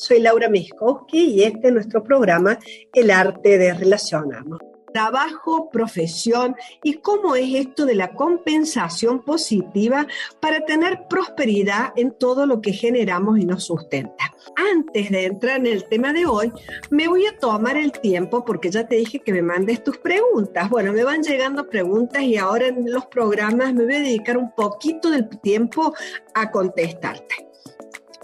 soy 0.00 0.18
Laura 0.20 0.48
Miskowski 0.48 1.34
y 1.34 1.42
este 1.42 1.68
es 1.68 1.74
nuestro 1.74 2.02
programa 2.02 2.58
El 2.94 3.10
arte 3.10 3.58
de 3.58 3.74
relacionarnos. 3.74 4.58
Trabajo, 4.94 5.70
profesión 5.70 6.56
y 6.82 6.94
cómo 6.94 7.36
es 7.36 7.54
esto 7.54 7.86
de 7.86 7.94
la 7.94 8.12
compensación 8.12 9.22
positiva 9.22 10.06
para 10.40 10.64
tener 10.64 11.06
prosperidad 11.08 11.92
en 11.94 12.12
todo 12.12 12.44
lo 12.46 12.60
que 12.60 12.72
generamos 12.72 13.38
y 13.38 13.44
nos 13.44 13.64
sustenta. 13.64 14.34
Antes 14.72 15.10
de 15.10 15.26
entrar 15.26 15.58
en 15.58 15.66
el 15.66 15.84
tema 15.84 16.12
de 16.12 16.26
hoy, 16.26 16.50
me 16.90 17.06
voy 17.06 17.26
a 17.26 17.38
tomar 17.38 17.76
el 17.76 17.92
tiempo 17.92 18.44
porque 18.44 18.70
ya 18.70 18.88
te 18.88 18.96
dije 18.96 19.20
que 19.20 19.32
me 19.32 19.42
mandes 19.42 19.84
tus 19.84 19.98
preguntas. 19.98 20.68
Bueno, 20.70 20.92
me 20.92 21.04
van 21.04 21.22
llegando 21.22 21.68
preguntas 21.68 22.22
y 22.22 22.36
ahora 22.36 22.66
en 22.66 22.90
los 22.90 23.06
programas 23.06 23.74
me 23.74 23.84
voy 23.84 23.94
a 23.94 24.00
dedicar 24.00 24.38
un 24.38 24.52
poquito 24.56 25.10
del 25.10 25.28
tiempo 25.28 25.94
a 26.34 26.50
contestarte. 26.50 27.49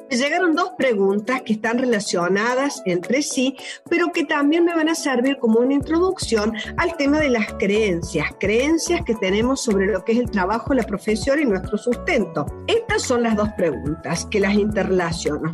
Me 0.09 0.17
llegaron 0.17 0.55
dos 0.55 0.71
preguntas 0.79 1.43
que 1.43 1.55
están 1.55 1.79
relacionadas 1.79 2.81
entre 2.85 3.23
sí, 3.23 3.57
pero 3.91 4.13
que 4.13 4.25
también 4.25 4.65
me 4.65 4.75
van 4.75 4.89
a 4.89 4.95
servir 4.95 5.37
como 5.39 5.59
una 5.59 5.75
introducción 5.75 6.53
al 6.77 6.97
tema 6.97 7.19
de 7.19 7.29
las 7.29 7.55
creencias, 7.55 8.29
creencias 8.39 9.03
que 9.05 9.17
tenemos 9.17 9.63
sobre 9.63 9.87
lo 9.87 10.05
que 10.05 10.13
es 10.13 10.19
el 10.19 10.31
trabajo, 10.31 10.75
la 10.75 10.85
profesión 10.85 11.41
y 11.41 11.45
nuestro 11.45 11.77
sustento. 11.77 12.47
Estas 12.69 13.03
son 13.03 13.25
las 13.25 13.35
dos 13.35 13.49
preguntas 13.57 14.27
que 14.27 14.39
las 14.39 14.55
interrelaciono. 14.55 15.51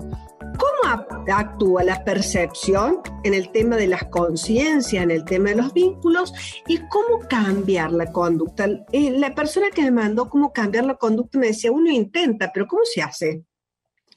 ¿Cómo 0.58 1.02
actúa 1.28 1.82
la 1.82 2.04
percepción 2.04 3.00
en 3.24 3.32
el 3.32 3.50
tema 3.52 3.76
de 3.76 3.86
las 3.86 4.04
conciencias, 4.04 5.02
en 5.02 5.10
el 5.10 5.24
tema 5.24 5.48
de 5.50 5.56
los 5.56 5.72
vínculos 5.72 6.34
y 6.68 6.76
cómo 6.88 7.20
cambiar 7.26 7.90
la 7.90 8.12
conducta? 8.12 8.68
Eh, 8.92 9.12
la 9.12 9.34
persona 9.34 9.70
que 9.70 9.82
me 9.82 9.92
mandó 9.92 10.28
cómo 10.28 10.52
cambiar 10.52 10.84
la 10.84 10.96
conducta 10.96 11.38
me 11.38 11.48
decía, 11.48 11.72
uno 11.72 11.90
intenta, 11.90 12.50
pero 12.52 12.66
¿cómo 12.66 12.82
se 12.84 13.00
hace? 13.00 13.44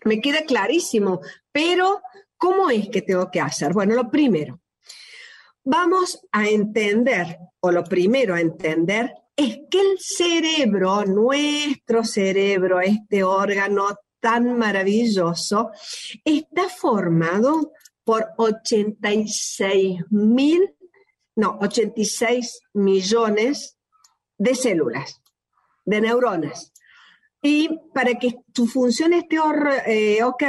Me 0.06 0.22
queda 0.22 0.44
clarísimo, 0.44 1.20
pero 1.52 2.02
¿cómo 2.38 2.70
es 2.70 2.90
que 2.90 3.02
tengo 3.02 3.30
que 3.30 3.42
hacer? 3.42 3.74
Bueno, 3.74 3.96
lo 3.96 4.10
primero, 4.10 4.62
vamos 5.64 6.22
a 6.32 6.48
entender, 6.48 7.38
o 7.60 7.72
lo 7.72 7.84
primero 7.84 8.36
a 8.36 8.40
entender, 8.40 9.14
es 9.36 9.60
que 9.70 9.82
el 9.82 10.00
cerebro, 10.00 11.04
nuestro 11.06 12.04
cerebro, 12.06 12.80
este 12.80 13.24
órgano 13.24 13.98
tan 14.20 14.58
maravilloso, 14.58 15.72
está 16.24 16.70
formado 16.70 17.74
por 18.04 18.30
86 18.38 20.00
mil, 20.12 20.76
no, 21.36 21.58
86 21.62 22.60
millones 22.74 23.78
de 24.38 24.56
células, 24.56 25.22
de 25.84 26.02
neuronas. 26.02 26.72
Y 27.46 27.70
para 27.94 28.16
que 28.16 28.40
tu 28.54 28.66
función 28.66 29.14
esté 29.14 29.38
eh, 29.86 30.24
ok, 30.24 30.44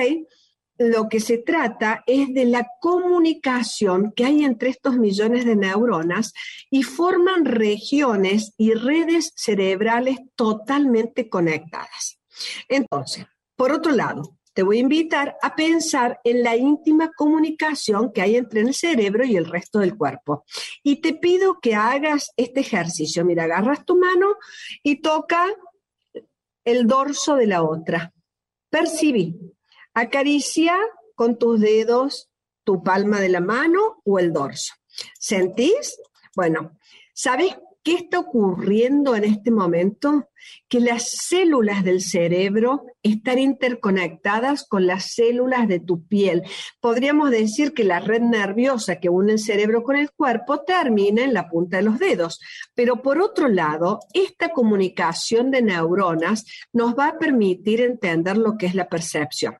lo 0.78 1.11
que 1.11 1.20
se 1.20 1.36
trata 1.36 2.02
es 2.06 2.33
de 2.33 2.47
la 2.47 2.66
comunicación 2.80 4.14
que 4.16 4.25
hay 4.25 4.44
entre 4.44 4.70
estos 4.70 4.97
millones 4.97 5.44
de 5.44 5.56
neuronas 5.56 6.33
y 6.70 6.84
forman 6.84 7.44
regiones 7.44 8.55
y 8.56 8.72
redes 8.72 9.34
cerebrales 9.36 10.20
totalmente 10.36 11.28
conectadas. 11.28 12.19
Entonces, 12.67 13.27
por 13.56 13.72
otro 13.72 13.92
lado, 13.92 14.39
te 14.56 14.62
voy 14.62 14.78
a 14.78 14.80
invitar 14.80 15.36
a 15.42 15.55
pensar 15.55 16.19
en 16.24 16.42
la 16.42 16.56
íntima 16.56 17.11
comunicación 17.14 18.11
que 18.11 18.22
hay 18.22 18.36
entre 18.36 18.62
el 18.62 18.72
cerebro 18.72 19.22
y 19.22 19.36
el 19.36 19.44
resto 19.44 19.80
del 19.80 19.98
cuerpo. 19.98 20.47
Y 20.83 21.02
te 21.02 21.12
pido 21.12 21.61
que 21.61 21.74
hagas 21.74 22.33
este 22.39 22.61
ejercicio. 22.61 23.22
Mira, 23.22 23.44
agarras 23.44 23.84
tu 23.84 23.98
mano 23.98 24.36
y 24.83 25.02
toca 25.02 25.44
el 26.67 26.86
dorso 26.86 27.36
de 27.36 27.47
la 27.47 27.62
otra. 27.62 28.12
Percibí. 28.69 29.41
Acaricia 29.95 30.77
con 31.14 31.39
tus 31.39 31.61
dedos 31.61 32.28
tu 32.64 32.83
palma 32.83 33.20
de 33.20 33.31
la 33.31 33.41
mano 33.41 34.03
o 34.05 34.19
el 34.19 34.33
dorso. 34.33 34.75
¿Sentís? 35.19 35.98
Bueno, 36.34 36.77
¿sabes 37.14 37.56
¿Qué 37.86 37.92
está 37.92 38.19
ocurriendo 38.19 39.14
en 39.14 39.23
este 39.23 39.52
momento? 39.52 40.29
Que 40.69 40.80
las 40.80 41.08
células 41.08 41.85
del 41.85 42.01
cerebro 42.01 42.85
están 43.01 43.39
interconectadas 43.39 44.67
con 44.67 44.89
las 44.89 45.14
células 45.14 45.69
de 45.69 45.79
tu 45.79 46.05
piel. 46.05 46.42
Podríamos 46.80 47.30
decir 47.30 47.74
que 47.74 47.85
la 47.85 48.01
red 48.01 48.23
nerviosa 48.23 48.98
que 48.98 49.08
une 49.08 49.35
el 49.35 49.39
cerebro 49.39 49.85
con 49.85 49.95
el 49.95 50.11
cuerpo 50.11 50.64
termina 50.64 51.23
en 51.23 51.33
la 51.33 51.48
punta 51.48 51.77
de 51.77 51.85
los 51.85 52.01
dedos. 52.01 52.41
Pero 52.74 53.02
por 53.02 53.20
otro 53.20 53.47
lado, 53.47 54.01
esta 54.13 54.48
comunicación 54.48 55.53
de 55.53 55.63
neuronas 55.63 56.45
nos 56.73 56.98
va 56.98 57.07
a 57.11 57.18
permitir 57.20 57.83
entender 57.83 58.36
lo 58.36 58.58
que 58.58 58.67
es 58.67 58.74
la 58.74 58.89
percepción. 58.89 59.58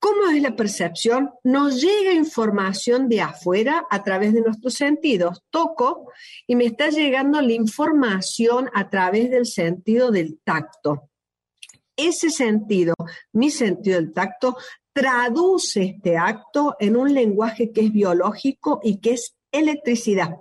¿Cómo 0.00 0.30
es 0.30 0.40
la 0.42 0.54
percepción? 0.54 1.30
Nos 1.42 1.80
llega 1.80 2.12
información 2.12 3.08
de 3.08 3.20
afuera 3.20 3.86
a 3.90 4.04
través 4.04 4.32
de 4.32 4.42
nuestros 4.42 4.74
sentidos. 4.74 5.42
Toco 5.50 6.12
y 6.46 6.54
me 6.54 6.66
está 6.66 6.88
llegando 6.88 7.40
la 7.40 7.52
información 7.52 8.70
a 8.74 8.88
través 8.88 9.30
del 9.30 9.46
sentido 9.46 10.12
del 10.12 10.38
tacto. 10.44 11.10
Ese 11.96 12.30
sentido, 12.30 12.94
mi 13.32 13.50
sentido 13.50 13.96
del 13.96 14.12
tacto, 14.12 14.56
traduce 14.92 15.82
este 15.82 16.16
acto 16.16 16.76
en 16.78 16.96
un 16.96 17.12
lenguaje 17.12 17.72
que 17.72 17.82
es 17.82 17.92
biológico 17.92 18.80
y 18.82 19.00
que 19.00 19.14
es 19.14 19.34
electricidad. 19.58 20.36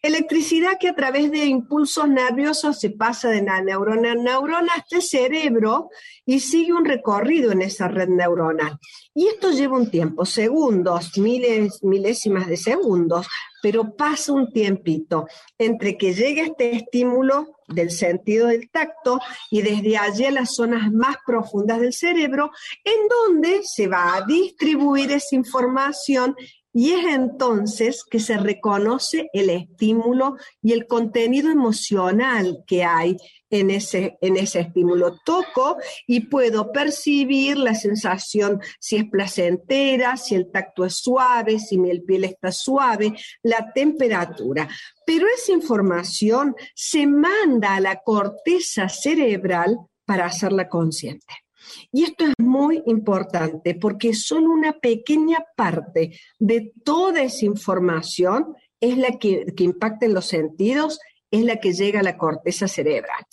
Electricidad 0.00 0.78
que 0.80 0.88
a 0.88 0.94
través 0.94 1.30
de 1.30 1.44
impulsos 1.44 2.08
nerviosos 2.08 2.80
se 2.80 2.90
pasa 2.90 3.28
de 3.28 3.42
la 3.42 3.62
neurona 3.62 4.12
a 4.12 4.14
neurona 4.14 4.72
hasta 4.74 4.96
el 4.96 5.02
cerebro 5.02 5.90
y 6.26 6.40
sigue 6.40 6.72
un 6.72 6.84
recorrido 6.84 7.52
en 7.52 7.62
esa 7.62 7.86
red 7.86 8.08
neuronal. 8.08 8.78
Y 9.14 9.28
esto 9.28 9.50
lleva 9.50 9.76
un 9.76 9.90
tiempo, 9.90 10.24
segundos, 10.24 11.16
miles, 11.18 11.84
milésimas 11.84 12.48
de 12.48 12.56
segundos, 12.56 13.26
pero 13.62 13.94
pasa 13.94 14.32
un 14.32 14.52
tiempito 14.52 15.26
entre 15.58 15.96
que 15.96 16.14
llega 16.14 16.42
este 16.42 16.74
estímulo 16.74 17.58
del 17.68 17.90
sentido 17.90 18.48
del 18.48 18.70
tacto 18.70 19.20
y 19.50 19.62
desde 19.62 19.96
allí 19.96 20.24
a 20.24 20.32
las 20.32 20.54
zonas 20.54 20.90
más 20.92 21.16
profundas 21.24 21.80
del 21.80 21.92
cerebro, 21.92 22.50
en 22.82 23.08
donde 23.08 23.60
se 23.62 23.86
va 23.86 24.16
a 24.16 24.22
distribuir 24.22 25.12
esa 25.12 25.36
información 25.36 26.34
y 26.72 26.92
es 26.92 27.04
entonces 27.06 28.04
que 28.04 28.18
se 28.18 28.38
reconoce 28.38 29.28
el 29.32 29.50
estímulo 29.50 30.36
y 30.62 30.72
el 30.72 30.86
contenido 30.86 31.50
emocional 31.50 32.64
que 32.66 32.84
hay 32.84 33.16
en 33.50 33.70
ese, 33.70 34.16
en 34.22 34.36
ese 34.36 34.60
estímulo. 34.60 35.18
Toco 35.24 35.76
y 36.06 36.20
puedo 36.20 36.72
percibir 36.72 37.58
la 37.58 37.74
sensación, 37.74 38.60
si 38.80 38.96
es 38.96 39.04
placentera, 39.10 40.16
si 40.16 40.34
el 40.34 40.50
tacto 40.50 40.84
es 40.84 40.96
suave, 40.96 41.58
si 41.58 41.78
mi 41.78 42.00
piel 42.00 42.24
está 42.24 42.50
suave, 42.50 43.12
la 43.42 43.72
temperatura. 43.72 44.68
Pero 45.04 45.26
esa 45.28 45.52
información 45.52 46.56
se 46.74 47.06
manda 47.06 47.76
a 47.76 47.80
la 47.80 48.00
corteza 48.00 48.88
cerebral 48.88 49.78
para 50.06 50.26
hacerla 50.26 50.68
consciente. 50.68 51.41
Y 51.90 52.04
esto 52.04 52.24
es 52.24 52.34
muy 52.38 52.82
importante 52.86 53.74
porque 53.74 54.14
solo 54.14 54.50
una 54.50 54.72
pequeña 54.72 55.44
parte 55.56 56.18
de 56.38 56.72
toda 56.84 57.22
esa 57.22 57.44
información 57.46 58.54
es 58.80 58.98
la 58.98 59.18
que, 59.18 59.46
impacta 59.58 60.06
en 60.06 60.14
los 60.14 60.26
sentidos, 60.26 60.98
es 61.30 61.44
la 61.44 61.56
que 61.56 61.72
llega 61.72 62.00
a 62.00 62.02
la 62.02 62.18
corteza 62.18 62.68
cerebral. 62.68 63.24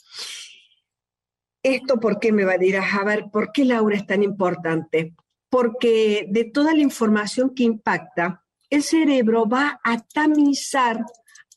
¿Esto 1.64 2.00
por 2.00 2.20
qué 2.20 2.32
me 2.32 2.46
va 2.46 2.54
a 2.54 2.58
decir? 2.58 2.78
A 2.78 3.04
ver, 3.04 3.26
¿por 3.32 3.52
qué 3.52 3.66
Laura 3.66 3.98
es 3.98 4.06
tan 4.06 4.24
importante? 4.24 5.16
Porque 5.50 6.28
de 6.30 6.46
toda 6.46 6.74
la 6.74 6.82
información 6.82 7.54
que 7.54 7.64
impacta, 7.64 8.46
el 8.70 8.84
cerebro 8.84 9.50
va 9.50 9.82
a 9.84 10.00
tamizar, 10.14 11.04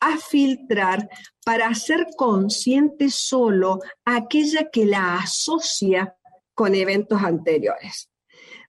a 0.01 0.17
filtrar 0.17 1.09
para 1.45 1.69
hacer 1.69 2.07
consciente 2.17 3.11
solo 3.11 3.81
aquella 4.05 4.71
que 4.71 4.87
la 4.87 5.17
asocia 5.17 6.17
con 6.63 6.77
eventos 6.77 7.21
anteriores. 7.21 8.09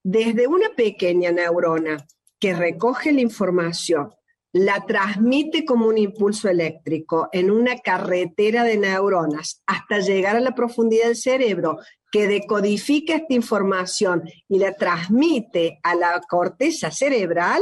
Desde 0.02 0.48
una 0.48 0.70
pequeña 0.76 1.32
neurona 1.32 2.04
que 2.40 2.56
recoge 2.56 3.12
la 3.12 3.22
información, 3.22 4.12
la 4.52 4.84
transmite 4.88 5.64
como 5.64 5.86
un 5.86 6.00
impulso 6.00 6.50
eléctrico 6.50 7.30
en 7.32 7.52
una 7.52 7.78
carretera 7.78 8.64
de 8.64 8.78
neuronas 8.78 9.62
hasta 9.68 10.00
llegar 10.00 10.36
a 10.36 10.40
la 10.40 10.56
profundidad 10.56 11.06
del 11.06 11.16
cerebro 11.16 11.78
que 12.12 12.28
decodifica 12.28 13.14
esta 13.14 13.36
información 13.36 14.24
y 14.50 14.58
la 14.58 14.74
transmite 14.74 15.80
a 15.84 15.94
la 15.94 16.20
corteza 16.28 16.90
cerebral 16.90 17.62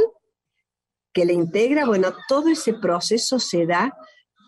que 1.12 1.26
la 1.26 1.32
integra, 1.34 1.84
bueno, 1.84 2.14
todo 2.26 2.48
ese 2.48 2.72
proceso 2.72 3.38
se 3.38 3.66
da 3.66 3.94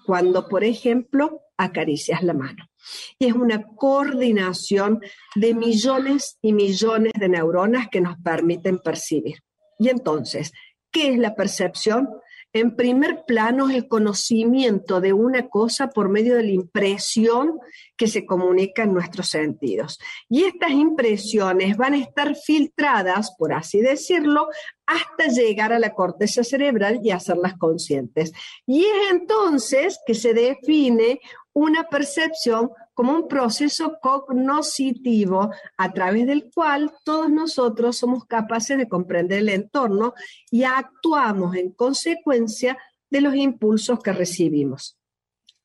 cuando, 0.07 0.49
por 0.49 0.65
ejemplo, 0.65 1.43
acaricias 1.59 2.23
la 2.23 2.33
mano. 2.33 2.71
Y 3.19 3.27
es 3.27 3.35
una 3.35 3.63
coordinación 3.63 5.01
de 5.35 5.55
millones 5.55 6.39
y 6.43 6.53
millones 6.53 7.13
de 7.19 7.29
neuronas 7.29 7.89
que 7.91 8.01
nos 8.01 8.17
permiten 8.19 8.79
percibir. 8.79 9.39
Y 9.79 9.89
entonces, 9.89 10.53
¿qué 10.91 11.13
es 11.13 11.19
la 11.19 11.35
percepción? 11.35 12.09
en 12.55 12.77
primer 12.77 13.25
plano 13.27 13.69
el 13.69 13.89
conocimiento 13.89 15.01
de 15.01 15.13
una 15.13 15.49
cosa 15.49 15.89
por 15.89 16.09
medio 16.09 16.37
de 16.37 16.45
la 16.45 16.53
impresión 16.53 17.59
que 17.97 18.07
se 18.07 18.25
comunica 18.25 18.85
en 18.85 18.95
nuestros 18.95 19.29
sentidos. 19.29 19.99
Y 20.29 20.45
estas 20.45 20.71
impresiones 20.71 21.77
van 21.77 21.95
a 21.95 21.99
estar 21.99 22.37
filtradas, 22.37 23.35
por 23.37 23.53
así 23.53 23.81
decirlo, 23.81 24.47
hasta 24.87 25.27
llegar 25.27 25.73
a 25.73 25.81
la 25.81 25.95
corteza 25.95 26.45
cerebral 26.45 27.01
y 27.03 27.11
hacerlas 27.11 27.55
conscientes. 27.59 28.33
Y 28.67 28.85
es 28.85 29.11
entonces 29.11 29.99
que 30.07 30.15
se 30.15 30.33
define 30.33 31.19
una 31.55 31.89
percepción 31.89 32.71
como 32.93 33.13
un 33.13 33.29
proceso 33.29 33.99
cognoscitivo 34.01 35.51
a 35.77 35.93
través 35.93 36.27
del 36.27 36.51
cual 36.53 36.93
todos 37.05 37.31
nosotros 37.31 37.97
somos 37.97 38.27
capaces 38.27 38.77
de 38.77 38.89
comprender 38.89 39.39
el 39.39 39.49
entorno 39.49 40.15
y 40.51 40.65
actuamos 40.65 41.57
en 41.57 41.71
consecuencia 41.71 42.77
de 43.09 43.21
los 43.21 43.35
impulsos 43.35 44.01
que 44.01 44.13
recibimos. 44.13 44.99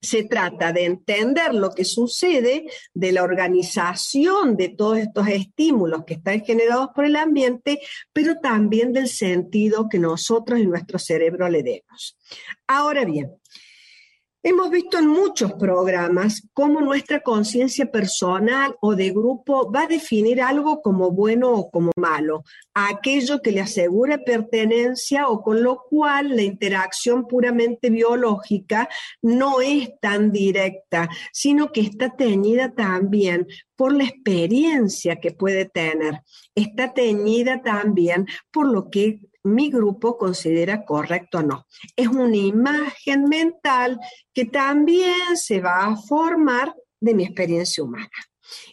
Se 0.02 0.24
trata 0.24 0.72
de 0.72 0.86
entender 0.86 1.54
lo 1.54 1.72
que 1.72 1.84
sucede 1.84 2.68
de 2.94 3.12
la 3.12 3.24
organización 3.24 4.56
de 4.56 4.70
todos 4.70 5.00
estos 5.00 5.28
estímulos 5.28 6.06
que 6.06 6.14
están 6.14 6.42
generados 6.46 6.90
por 6.96 7.04
el 7.04 7.18
ambiente, 7.18 7.82
pero 8.14 8.40
también 8.40 8.94
del 8.94 9.10
sentido 9.10 9.90
que 9.90 10.00
nosotros 10.00 10.60
en 10.60 10.70
nuestro 10.70 11.00
cerebro 11.00 11.50
le 11.50 11.64
demos. 11.64 12.18
Ahora 12.66 13.04
bien, 13.04 13.34
Hemos 14.42 14.70
visto 14.70 14.98
en 14.98 15.08
muchos 15.08 15.52
programas 15.52 16.48
cómo 16.54 16.80
nuestra 16.80 17.20
conciencia 17.20 17.92
personal 17.92 18.74
o 18.80 18.96
de 18.96 19.10
grupo 19.10 19.70
va 19.70 19.82
a 19.82 19.88
definir 19.88 20.42
algo 20.42 20.82
como 20.82 21.12
bueno 21.12 21.52
o 21.52 21.70
como 21.70 21.92
malo, 21.98 22.46
aquello 22.74 23.42
que 23.42 23.52
le 23.52 23.60
asegura 23.60 24.20
pertenencia 24.20 25.28
o 25.28 25.42
con 25.42 25.62
lo 25.62 25.84
cual 25.90 26.38
la 26.38 26.44
interacción 26.44 27.28
puramente 27.28 27.90
biológica 27.90 28.88
no 29.22 29.60
es 29.60 30.00
tan 30.00 30.32
directa, 30.32 31.10
sino 31.34 31.74
que 31.74 31.82
está 31.82 32.16
teñida 32.16 32.72
también 32.72 33.46
por 33.76 33.94
la 33.94 34.06
experiencia 34.06 35.18
que 35.20 35.32
puede 35.32 35.66
tener, 35.66 36.22
está 36.56 36.94
teñida 36.94 37.62
también 37.62 38.26
por 38.52 38.72
lo 38.72 38.90
que 38.90 39.20
mi 39.44 39.70
grupo 39.70 40.18
considera 40.18 40.84
correcto 40.84 41.40
o 41.40 41.44
no. 41.44 41.66
Es 41.96 42.08
una 42.08 42.36
imagen 42.36 43.26
mental 43.26 44.00
que 44.34 44.46
también 44.46 45.36
se 45.36 45.62
va 45.62 45.86
a 45.86 45.96
formar 45.96 46.76
de 47.00 47.14
mi 47.14 47.24
experiencia 47.24 47.84
humana. 47.84 48.10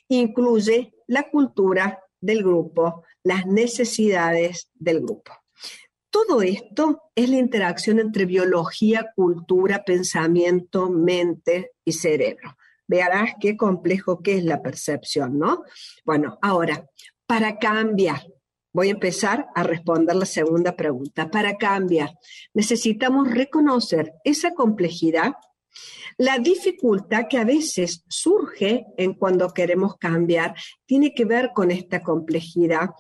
Incluye 0.08 0.92
la 1.06 1.28
cultura 1.30 2.00
del 2.20 2.42
grupo, 2.42 3.04
las 3.22 3.46
necesidades 3.46 4.70
del 4.74 5.00
grupo. 5.00 5.32
Todo 6.10 6.42
esto 6.42 7.02
es 7.14 7.28
la 7.28 7.36
interacción 7.36 7.98
entre 7.98 8.24
biología, 8.24 9.12
cultura, 9.14 9.84
pensamiento, 9.84 10.88
mente 10.88 11.72
y 11.84 11.92
cerebro. 11.92 12.56
Verás 12.88 13.32
qué 13.40 13.56
complejo 13.56 14.22
que 14.22 14.38
es 14.38 14.44
la 14.44 14.62
percepción, 14.62 15.38
¿no? 15.38 15.64
Bueno, 16.04 16.38
ahora, 16.40 16.88
para 17.26 17.58
cambiar 17.58 18.22
Voy 18.76 18.88
a 18.88 18.90
empezar 18.90 19.48
a 19.54 19.62
responder 19.62 20.14
la 20.16 20.26
segunda 20.26 20.76
pregunta. 20.76 21.30
Para 21.30 21.56
cambiar, 21.56 22.10
necesitamos 22.52 23.30
reconocer 23.30 24.12
esa 24.22 24.52
complejidad, 24.52 25.32
la 26.18 26.36
dificultad 26.36 27.24
que 27.26 27.38
a 27.38 27.44
veces 27.44 28.04
surge 28.06 28.84
en 28.98 29.14
cuando 29.14 29.48
queremos 29.54 29.96
cambiar, 29.96 30.54
tiene 30.84 31.14
que 31.14 31.24
ver 31.24 31.52
con 31.54 31.70
esta 31.70 32.02
complejidad 32.02 32.90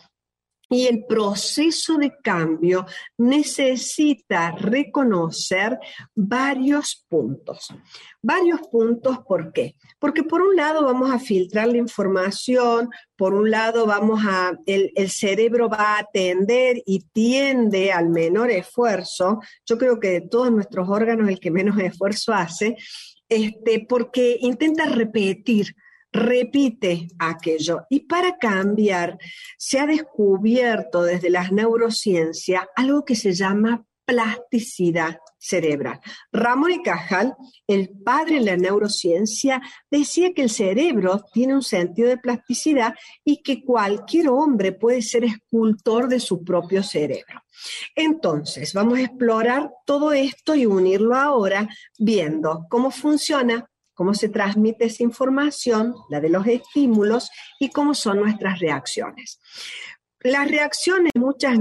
y 0.68 0.86
el 0.86 1.04
proceso 1.04 1.96
de 1.96 2.12
cambio 2.22 2.86
necesita 3.16 4.50
reconocer 4.52 5.78
varios 6.14 7.04
puntos. 7.08 7.68
Varios 8.20 8.60
puntos, 8.68 9.18
¿por 9.20 9.52
qué? 9.52 9.76
Porque 10.00 10.24
por 10.24 10.42
un 10.42 10.56
lado 10.56 10.84
vamos 10.84 11.10
a 11.10 11.20
filtrar 11.20 11.68
la 11.68 11.76
información, 11.76 12.90
por 13.16 13.34
un 13.34 13.50
lado 13.50 13.86
vamos 13.86 14.20
a, 14.26 14.58
el, 14.66 15.10
cerebro 15.10 15.68
va 15.68 15.96
a 15.96 15.98
atender 16.00 16.82
y 16.84 17.04
tiende 17.12 17.92
al 17.92 18.08
menor 18.08 18.50
esfuerzo. 18.50 19.40
Yo 19.64 19.78
creo 19.78 20.00
que 20.00 20.08
de 20.08 20.20
todos 20.22 20.50
nuestros 20.50 20.88
órganos 20.88 21.28
el 21.28 21.38
que 21.38 21.52
menos 21.52 21.78
esfuerzo 21.78 22.32
hace, 22.32 22.76
este, 23.28 23.86
porque 23.88 24.36
intenta 24.40 24.86
repetir 24.86 25.74
repite 26.16 27.08
aquello. 27.18 27.86
Y 27.90 28.00
para 28.00 28.38
cambiar, 28.38 29.18
se 29.58 29.78
ha 29.78 29.86
descubierto 29.86 31.02
desde 31.02 31.30
las 31.30 31.52
neurociencias 31.52 32.64
algo 32.74 33.04
que 33.04 33.14
se 33.14 33.32
llama 33.32 33.84
plasticidad 34.06 35.18
cerebral. 35.36 36.00
Ramón 36.32 36.72
y 36.72 36.82
Cajal, 36.82 37.34
el 37.66 37.90
padre 38.04 38.36
de 38.36 38.40
la 38.42 38.56
neurociencia, 38.56 39.60
decía 39.90 40.32
que 40.32 40.42
el 40.42 40.50
cerebro 40.50 41.24
tiene 41.32 41.54
un 41.54 41.62
sentido 41.62 42.08
de 42.08 42.16
plasticidad 42.16 42.94
y 43.24 43.42
que 43.42 43.64
cualquier 43.64 44.28
hombre 44.28 44.72
puede 44.72 45.02
ser 45.02 45.24
escultor 45.24 46.08
de 46.08 46.20
su 46.20 46.44
propio 46.44 46.82
cerebro. 46.82 47.42
Entonces, 47.94 48.72
vamos 48.74 48.98
a 48.98 49.02
explorar 49.02 49.70
todo 49.84 50.12
esto 50.12 50.54
y 50.54 50.66
unirlo 50.66 51.16
ahora 51.16 51.68
viendo 51.98 52.66
cómo 52.68 52.90
funciona 52.90 53.68
cómo 53.96 54.14
se 54.14 54.28
transmite 54.28 54.84
esa 54.84 55.02
información, 55.02 55.94
la 56.10 56.20
de 56.20 56.28
los 56.28 56.46
estímulos 56.46 57.30
y 57.58 57.70
cómo 57.70 57.94
son 57.94 58.20
nuestras 58.20 58.60
reacciones. 58.60 59.40
Las 60.20 60.48
reacciones 60.48 61.12
muchas, 61.14 61.58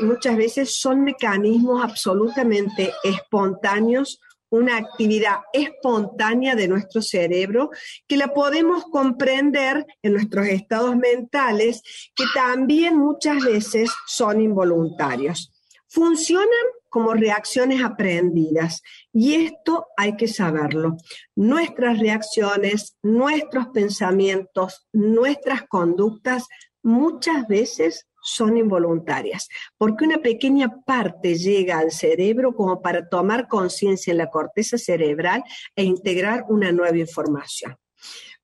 muchas 0.00 0.36
veces 0.36 0.74
son 0.74 1.02
mecanismos 1.02 1.82
absolutamente 1.82 2.92
espontáneos, 3.04 4.20
una 4.50 4.78
actividad 4.78 5.36
espontánea 5.52 6.54
de 6.54 6.68
nuestro 6.68 7.00
cerebro 7.00 7.70
que 8.08 8.16
la 8.16 8.34
podemos 8.34 8.84
comprender 8.84 9.86
en 10.02 10.14
nuestros 10.14 10.46
estados 10.46 10.96
mentales 10.96 11.82
que 12.14 12.24
también 12.34 12.96
muchas 12.96 13.44
veces 13.44 13.90
son 14.06 14.40
involuntarios. 14.40 15.52
Funcionan 15.86 16.48
como 16.88 17.14
reacciones 17.14 17.82
aprendidas. 17.82 18.82
Y 19.12 19.34
esto 19.34 19.86
hay 19.96 20.16
que 20.16 20.28
saberlo. 20.28 20.96
Nuestras 21.36 21.98
reacciones, 21.98 22.96
nuestros 23.02 23.68
pensamientos, 23.68 24.86
nuestras 24.92 25.62
conductas 25.68 26.46
muchas 26.82 27.46
veces 27.48 28.06
son 28.22 28.56
involuntarias, 28.56 29.48
porque 29.76 30.04
una 30.04 30.18
pequeña 30.18 30.80
parte 30.84 31.36
llega 31.36 31.78
al 31.78 31.92
cerebro 31.92 32.54
como 32.54 32.82
para 32.82 33.08
tomar 33.08 33.48
conciencia 33.48 34.10
en 34.10 34.18
la 34.18 34.30
corteza 34.30 34.76
cerebral 34.76 35.42
e 35.76 35.84
integrar 35.84 36.44
una 36.48 36.72
nueva 36.72 36.98
información. 36.98 37.76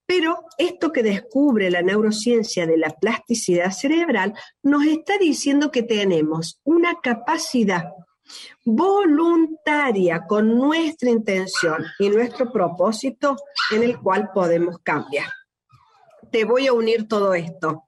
Pero 0.06 0.44
esto 0.58 0.92
que 0.92 1.02
descubre 1.02 1.70
la 1.70 1.82
neurociencia 1.82 2.66
de 2.66 2.76
la 2.76 2.90
plasticidad 2.90 3.70
cerebral 3.70 4.34
nos 4.62 4.84
está 4.84 5.16
diciendo 5.18 5.70
que 5.70 5.82
tenemos 5.82 6.60
una 6.62 7.00
capacidad 7.02 7.84
voluntaria 8.64 10.24
con 10.26 10.56
nuestra 10.56 11.10
intención 11.10 11.84
y 11.98 12.08
nuestro 12.08 12.50
propósito 12.52 13.36
en 13.70 13.82
el 13.82 13.98
cual 14.00 14.30
podemos 14.32 14.78
cambiar. 14.82 15.28
Te 16.30 16.44
voy 16.44 16.66
a 16.66 16.72
unir 16.72 17.06
todo 17.08 17.34
esto. 17.34 17.84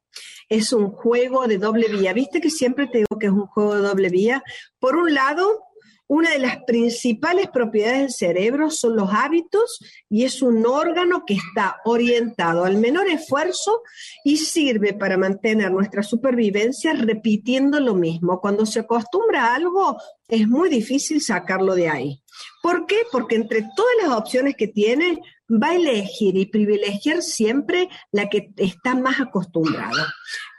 Es 0.48 0.72
un 0.72 0.92
juego 0.92 1.46
de 1.46 1.58
doble 1.58 1.88
vía. 1.88 2.12
¿Viste 2.12 2.40
que 2.40 2.50
siempre 2.50 2.86
te 2.86 2.98
digo 2.98 3.18
que 3.18 3.26
es 3.26 3.32
un 3.32 3.46
juego 3.46 3.74
de 3.74 3.82
doble 3.82 4.08
vía? 4.08 4.42
Por 4.78 4.96
un 4.96 5.12
lado, 5.12 5.65
una 6.08 6.30
de 6.30 6.38
las 6.38 6.62
principales 6.64 7.48
propiedades 7.48 8.00
del 8.00 8.10
cerebro 8.10 8.70
son 8.70 8.96
los 8.96 9.10
hábitos 9.12 9.80
y 10.08 10.24
es 10.24 10.40
un 10.40 10.64
órgano 10.64 11.24
que 11.26 11.34
está 11.34 11.80
orientado 11.84 12.64
al 12.64 12.76
menor 12.76 13.08
esfuerzo 13.08 13.82
y 14.24 14.36
sirve 14.36 14.92
para 14.94 15.16
mantener 15.16 15.72
nuestra 15.72 16.02
supervivencia 16.02 16.92
repitiendo 16.92 17.80
lo 17.80 17.94
mismo. 17.94 18.40
Cuando 18.40 18.66
se 18.66 18.80
acostumbra 18.80 19.46
a 19.46 19.54
algo, 19.56 19.96
es 20.28 20.46
muy 20.46 20.68
difícil 20.68 21.20
sacarlo 21.20 21.74
de 21.74 21.88
ahí. 21.88 22.22
¿Por 22.62 22.86
qué? 22.86 22.98
Porque 23.10 23.36
entre 23.36 23.62
todas 23.62 23.94
las 24.02 24.16
opciones 24.16 24.54
que 24.56 24.68
tiene, 24.68 25.18
va 25.50 25.68
a 25.68 25.76
elegir 25.76 26.36
y 26.36 26.46
privilegiar 26.46 27.22
siempre 27.22 27.88
la 28.12 28.28
que 28.28 28.50
está 28.56 28.94
más 28.94 29.20
acostumbrado. 29.20 30.04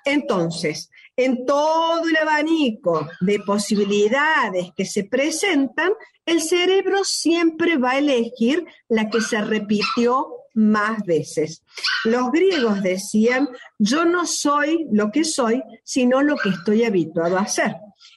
Entonces, 0.06 0.90
en 1.18 1.46
todo 1.46 2.08
el 2.08 2.16
abanico 2.16 3.10
de 3.20 3.40
posibilidades 3.40 4.70
que 4.76 4.86
se 4.86 5.04
presentan, 5.04 5.92
el 6.26 6.42
cerebro 6.42 7.04
siempre 7.04 7.78
va 7.78 7.92
a 7.92 7.98
elegir 7.98 8.66
la 8.88 9.10
que 9.10 9.20
se 9.22 9.42
repitió 9.42 10.28
más 10.54 11.04
veces. 11.04 11.64
Los 12.06 12.32
griegos 12.32 12.82
decían, 12.82 13.50
yo 13.80 14.06
no 14.06 14.26
soy 14.26 14.88
lo 14.92 15.12
que 15.12 15.24
soy, 15.24 15.64
sino 15.84 16.22
lo 16.22 16.36
que 16.38 16.50
estoy 16.50 16.84
habituado 16.84 17.38
a 17.38 17.42
hacer. 17.42 17.76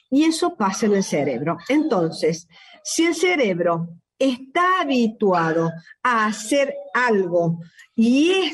Y 0.09 0.25
eso 0.25 0.55
pasa 0.55 0.85
en 0.85 0.95
el 0.95 1.03
cerebro. 1.03 1.57
Entonces, 1.69 2.47
si 2.83 3.05
el 3.05 3.15
cerebro 3.15 3.89
está 4.19 4.81
habituado 4.81 5.71
a 6.03 6.25
hacer 6.27 6.75
algo 6.93 7.59
y 7.95 8.53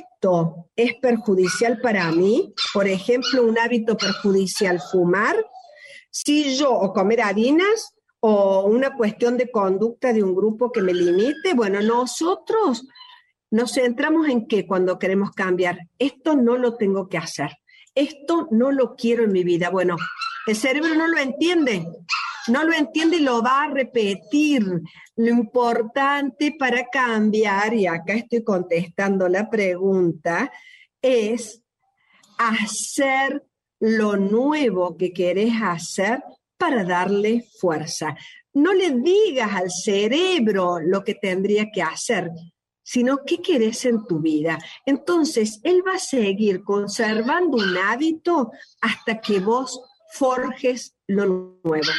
es 0.75 0.95
perjudicial 0.95 1.79
para 1.81 2.11
mí, 2.11 2.53
por 2.73 2.87
ejemplo, 2.87 3.43
un 3.43 3.57
hábito 3.57 3.97
perjudicial, 3.97 4.81
fumar, 4.81 5.35
si 6.09 6.55
yo, 6.57 6.71
o 6.71 6.93
comer 6.93 7.21
harinas, 7.21 7.93
o 8.19 8.65
una 8.65 8.95
cuestión 8.95 9.37
de 9.37 9.51
conducta 9.51 10.13
de 10.13 10.23
un 10.23 10.35
grupo 10.35 10.71
que 10.71 10.81
me 10.81 10.93
limite. 10.93 11.53
Bueno, 11.53 11.81
nosotros 11.81 12.87
nos 13.51 13.73
centramos 13.73 14.27
en 14.27 14.47
que 14.47 14.65
cuando 14.65 14.97
queremos 14.99 15.31
cambiar, 15.31 15.77
esto 15.99 16.35
no 16.35 16.57
lo 16.57 16.75
tengo 16.75 17.07
que 17.07 17.17
hacer, 17.17 17.51
esto 17.93 18.47
no 18.51 18.71
lo 18.71 18.95
quiero 18.95 19.23
en 19.23 19.31
mi 19.31 19.43
vida. 19.43 19.69
Bueno, 19.69 19.97
el 20.47 20.55
cerebro 20.55 20.95
no 20.95 21.07
lo 21.07 21.19
entiende, 21.19 21.85
no 22.49 22.63
lo 22.63 22.73
entiende 22.73 23.17
y 23.17 23.21
lo 23.21 23.41
va 23.41 23.63
a 23.63 23.69
repetir. 23.69 24.63
Lo 25.15 25.29
importante 25.29 26.55
para 26.57 26.85
cambiar, 26.91 27.73
y 27.73 27.87
acá 27.87 28.13
estoy 28.13 28.43
contestando 28.43 29.27
la 29.27 29.49
pregunta, 29.49 30.51
es 31.01 31.61
hacer 32.37 33.43
lo 33.79 34.17
nuevo 34.17 34.97
que 34.97 35.13
querés 35.13 35.53
hacer 35.61 36.23
para 36.57 36.83
darle 36.83 37.45
fuerza. 37.59 38.15
No 38.53 38.73
le 38.73 38.91
digas 38.91 39.53
al 39.53 39.69
cerebro 39.69 40.79
lo 40.79 41.03
que 41.03 41.15
tendría 41.15 41.69
que 41.71 41.83
hacer, 41.83 42.31
sino 42.81 43.19
qué 43.25 43.41
querés 43.41 43.85
en 43.85 44.05
tu 44.05 44.19
vida. 44.19 44.57
Entonces, 44.85 45.59
él 45.63 45.83
va 45.85 45.95
a 45.95 45.99
seguir 45.99 46.63
conservando 46.63 47.57
un 47.57 47.77
hábito 47.77 48.51
hasta 48.81 49.19
que 49.19 49.39
vos 49.39 49.79
forjes 50.11 50.95
lo 51.05 51.59
nuevo. 51.63 51.91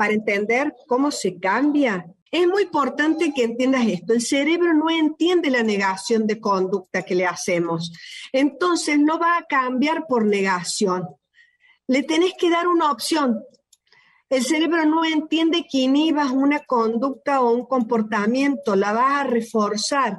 Para 0.00 0.14
entender 0.14 0.74
cómo 0.86 1.10
se 1.10 1.38
cambia, 1.38 2.06
es 2.30 2.46
muy 2.46 2.62
importante 2.62 3.34
que 3.34 3.44
entiendas 3.44 3.86
esto. 3.86 4.14
El 4.14 4.22
cerebro 4.22 4.72
no 4.72 4.88
entiende 4.88 5.50
la 5.50 5.62
negación 5.62 6.26
de 6.26 6.40
conducta 6.40 7.02
que 7.02 7.14
le 7.14 7.26
hacemos. 7.26 7.92
Entonces, 8.32 8.98
no 8.98 9.18
va 9.18 9.36
a 9.36 9.44
cambiar 9.44 10.06
por 10.06 10.24
negación 10.24 11.04
le 11.90 12.04
tenés 12.04 12.34
que 12.38 12.50
dar 12.50 12.68
una 12.68 12.92
opción. 12.92 13.42
El 14.28 14.44
cerebro 14.44 14.84
no 14.84 15.04
entiende 15.04 15.66
que 15.68 15.78
inhibas 15.78 16.30
una 16.30 16.60
conducta 16.60 17.40
o 17.40 17.50
un 17.50 17.66
comportamiento, 17.66 18.76
la 18.76 18.92
vas 18.92 19.22
a 19.22 19.24
reforzar. 19.24 20.16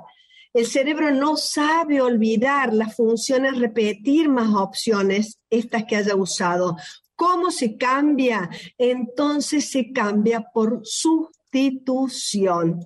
El 0.53 0.65
cerebro 0.65 1.11
no 1.11 1.37
sabe 1.37 2.01
olvidar, 2.01 2.73
la 2.73 2.89
función 2.89 3.45
es 3.45 3.57
repetir 3.57 4.27
más 4.27 4.53
opciones, 4.53 5.39
estas 5.49 5.85
que 5.85 5.95
haya 5.95 6.13
usado. 6.13 6.75
¿Cómo 7.21 7.51
se 7.51 7.77
cambia? 7.77 8.49
Entonces 8.79 9.69
se 9.69 9.91
cambia 9.91 10.43
por 10.51 10.81
sustitución. 10.83 12.79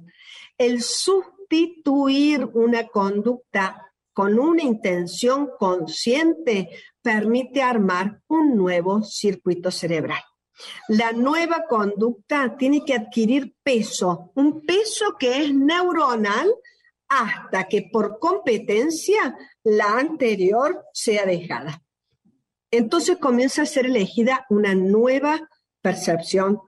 El 0.57 0.81
sustituir 0.81 2.43
una 2.53 2.85
conducta 2.87 3.93
con 4.11 4.37
una 4.37 4.61
intención 4.61 5.51
consciente 5.57 6.69
permite 7.01 7.61
armar 7.61 8.19
un 8.27 8.57
nuevo 8.57 9.03
circuito 9.03 9.71
cerebral. 9.71 10.21
La 10.89 11.13
nueva 11.13 11.63
conducta 11.69 12.57
tiene 12.57 12.83
que 12.83 12.93
adquirir 12.93 13.55
peso, 13.63 14.33
un 14.35 14.65
peso 14.65 15.15
que 15.17 15.45
es 15.45 15.55
neuronal 15.55 16.53
hasta 17.07 17.69
que 17.69 17.83
por 17.89 18.19
competencia 18.19 19.37
la 19.63 19.97
anterior 19.97 20.83
sea 20.91 21.25
dejada. 21.25 21.84
Entonces 22.77 23.17
comienza 23.17 23.61
a 23.61 23.65
ser 23.65 23.85
elegida 23.85 24.45
una 24.49 24.75
nueva 24.75 25.47
percepción, 25.81 26.59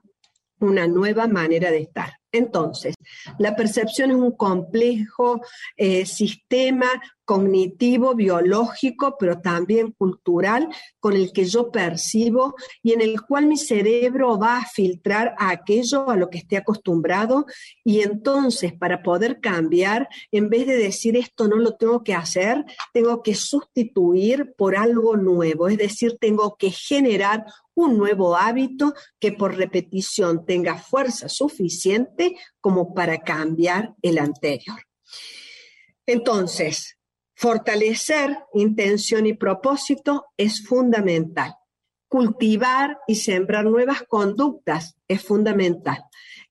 una 0.60 0.86
nueva 0.86 1.26
manera 1.26 1.70
de 1.70 1.78
estar. 1.78 2.18
Entonces, 2.32 2.94
la 3.38 3.56
percepción 3.56 4.10
es 4.10 4.16
un 4.16 4.32
complejo 4.32 5.40
eh, 5.76 6.04
sistema 6.04 6.88
cognitivo, 7.28 8.14
biológico, 8.14 9.16
pero 9.20 9.38
también 9.38 9.92
cultural, 9.92 10.66
con 10.98 11.12
el 11.12 11.30
que 11.30 11.44
yo 11.44 11.70
percibo 11.70 12.54
y 12.82 12.94
en 12.94 13.02
el 13.02 13.20
cual 13.20 13.44
mi 13.44 13.58
cerebro 13.58 14.38
va 14.38 14.56
a 14.56 14.64
filtrar 14.64 15.34
a 15.36 15.50
aquello 15.50 16.08
a 16.08 16.16
lo 16.16 16.30
que 16.30 16.38
esté 16.38 16.56
acostumbrado 16.56 17.44
y 17.84 18.00
entonces 18.00 18.72
para 18.72 19.02
poder 19.02 19.40
cambiar, 19.40 20.08
en 20.32 20.48
vez 20.48 20.66
de 20.66 20.78
decir 20.78 21.18
esto 21.18 21.48
no 21.48 21.56
lo 21.56 21.76
tengo 21.76 22.02
que 22.02 22.14
hacer, 22.14 22.64
tengo 22.94 23.22
que 23.22 23.34
sustituir 23.34 24.54
por 24.56 24.74
algo 24.74 25.18
nuevo, 25.18 25.68
es 25.68 25.76
decir, 25.76 26.16
tengo 26.18 26.56
que 26.56 26.70
generar 26.70 27.44
un 27.74 27.98
nuevo 27.98 28.36
hábito 28.36 28.94
que 29.20 29.32
por 29.32 29.54
repetición 29.54 30.46
tenga 30.46 30.78
fuerza 30.78 31.28
suficiente 31.28 32.36
como 32.62 32.94
para 32.94 33.18
cambiar 33.18 33.92
el 34.00 34.16
anterior. 34.16 34.78
Entonces, 36.06 36.97
fortalecer 37.38 38.36
intención 38.52 39.24
y 39.24 39.32
propósito 39.32 40.26
es 40.36 40.66
fundamental. 40.66 41.54
Cultivar 42.08 42.98
y 43.06 43.14
sembrar 43.14 43.64
nuevas 43.64 44.02
conductas 44.08 44.96
es 45.06 45.22
fundamental. 45.22 46.02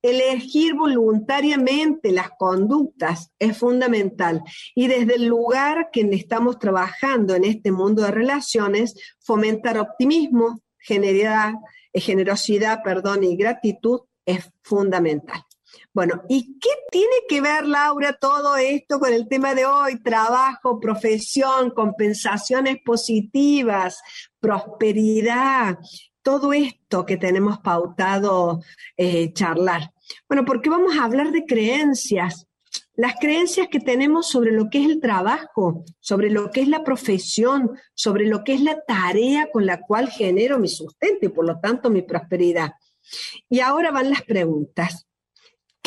Elegir 0.02 0.76
voluntariamente 0.76 2.14
las 2.14 2.30
conductas 2.40 3.32
es 3.38 3.58
fundamental. 3.58 4.42
Y 4.76 4.88
desde 4.88 5.16
el 5.16 5.26
lugar 5.26 5.90
que 5.92 6.08
estamos 6.14 6.58
trabajando 6.58 7.36
en 7.36 7.44
este 7.44 7.74
mundo 7.74 8.04
de 8.04 8.12
relaciones, 8.12 8.96
fomentar 9.20 9.78
optimismo, 9.80 10.62
generosidad, 10.80 11.56
generosidad 11.94 12.82
perdón, 12.82 13.26
y 13.26 13.36
gratitud 13.36 14.02
es 14.26 14.50
fundamental. 14.62 15.47
Bueno, 15.94 16.24
¿y 16.30 16.60
qué 16.60 16.70
tiene 16.92 17.16
que 17.28 17.42
ver, 17.42 17.66
Laura, 17.66 18.14
todo 18.14 18.56
esto 18.58 19.00
con 19.00 19.14
el 19.14 19.28
tema 19.28 19.56
de 19.56 19.66
hoy? 19.66 20.02
Trabajo, 20.02 20.80
profesión, 20.80 21.72
compensaciones 21.72 22.78
positivas, 22.84 24.02
prosperidad, 24.40 25.78
todo 26.22 26.54
esto 26.54 27.06
que 27.06 27.18
tenemos 27.18 27.60
pautado 27.60 28.62
eh, 28.98 29.32
charlar. 29.34 29.94
Bueno, 30.28 30.46
porque 30.46 30.70
vamos 30.70 30.98
a 30.98 31.06
hablar 31.06 31.32
de 31.32 31.46
creencias, 31.46 32.48
las 32.96 33.16
creencias 33.20 33.68
que 33.70 33.80
tenemos 33.80 34.28
sobre 34.28 34.52
lo 34.52 34.70
que 34.70 34.80
es 34.80 34.90
el 34.90 35.00
trabajo, 35.00 35.86
sobre 36.00 36.30
lo 36.30 36.52
que 36.52 36.62
es 36.62 36.68
la 36.68 36.84
profesión, 36.84 37.80
sobre 37.94 38.26
lo 38.26 38.44
que 38.44 38.56
es 38.56 38.62
la 38.62 38.82
tarea 38.82 39.50
con 39.52 39.66
la 39.66 39.82
cual 39.82 40.10
genero 40.10 40.60
mi 40.60 40.68
sustento 40.68 41.26
y 41.26 41.30
por 41.30 41.46
lo 41.46 41.60
tanto 41.60 41.90
mi 41.90 42.02
prosperidad. 42.02 42.72
Y 43.50 43.60
ahora 43.60 43.92
van 43.92 44.10
las 44.10 44.24
preguntas. 44.24 45.07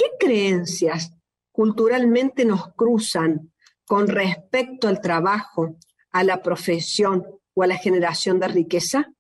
¿Qué 0.01 0.13
creencias 0.19 1.13
culturalmente 1.53 2.47
nos 2.47 2.73
cruzan 2.73 3.53
con 3.85 4.09
respecto 4.09 4.89
al 4.89 5.03
trabajo, 5.03 5.77
a 6.11 6.25
la 6.25 6.41
profesión 6.41 7.27
o 7.53 7.63
a 7.63 7.67
la 7.67 7.77
generación 7.77 8.41
de 8.41 8.49
riqueza? 8.49 9.13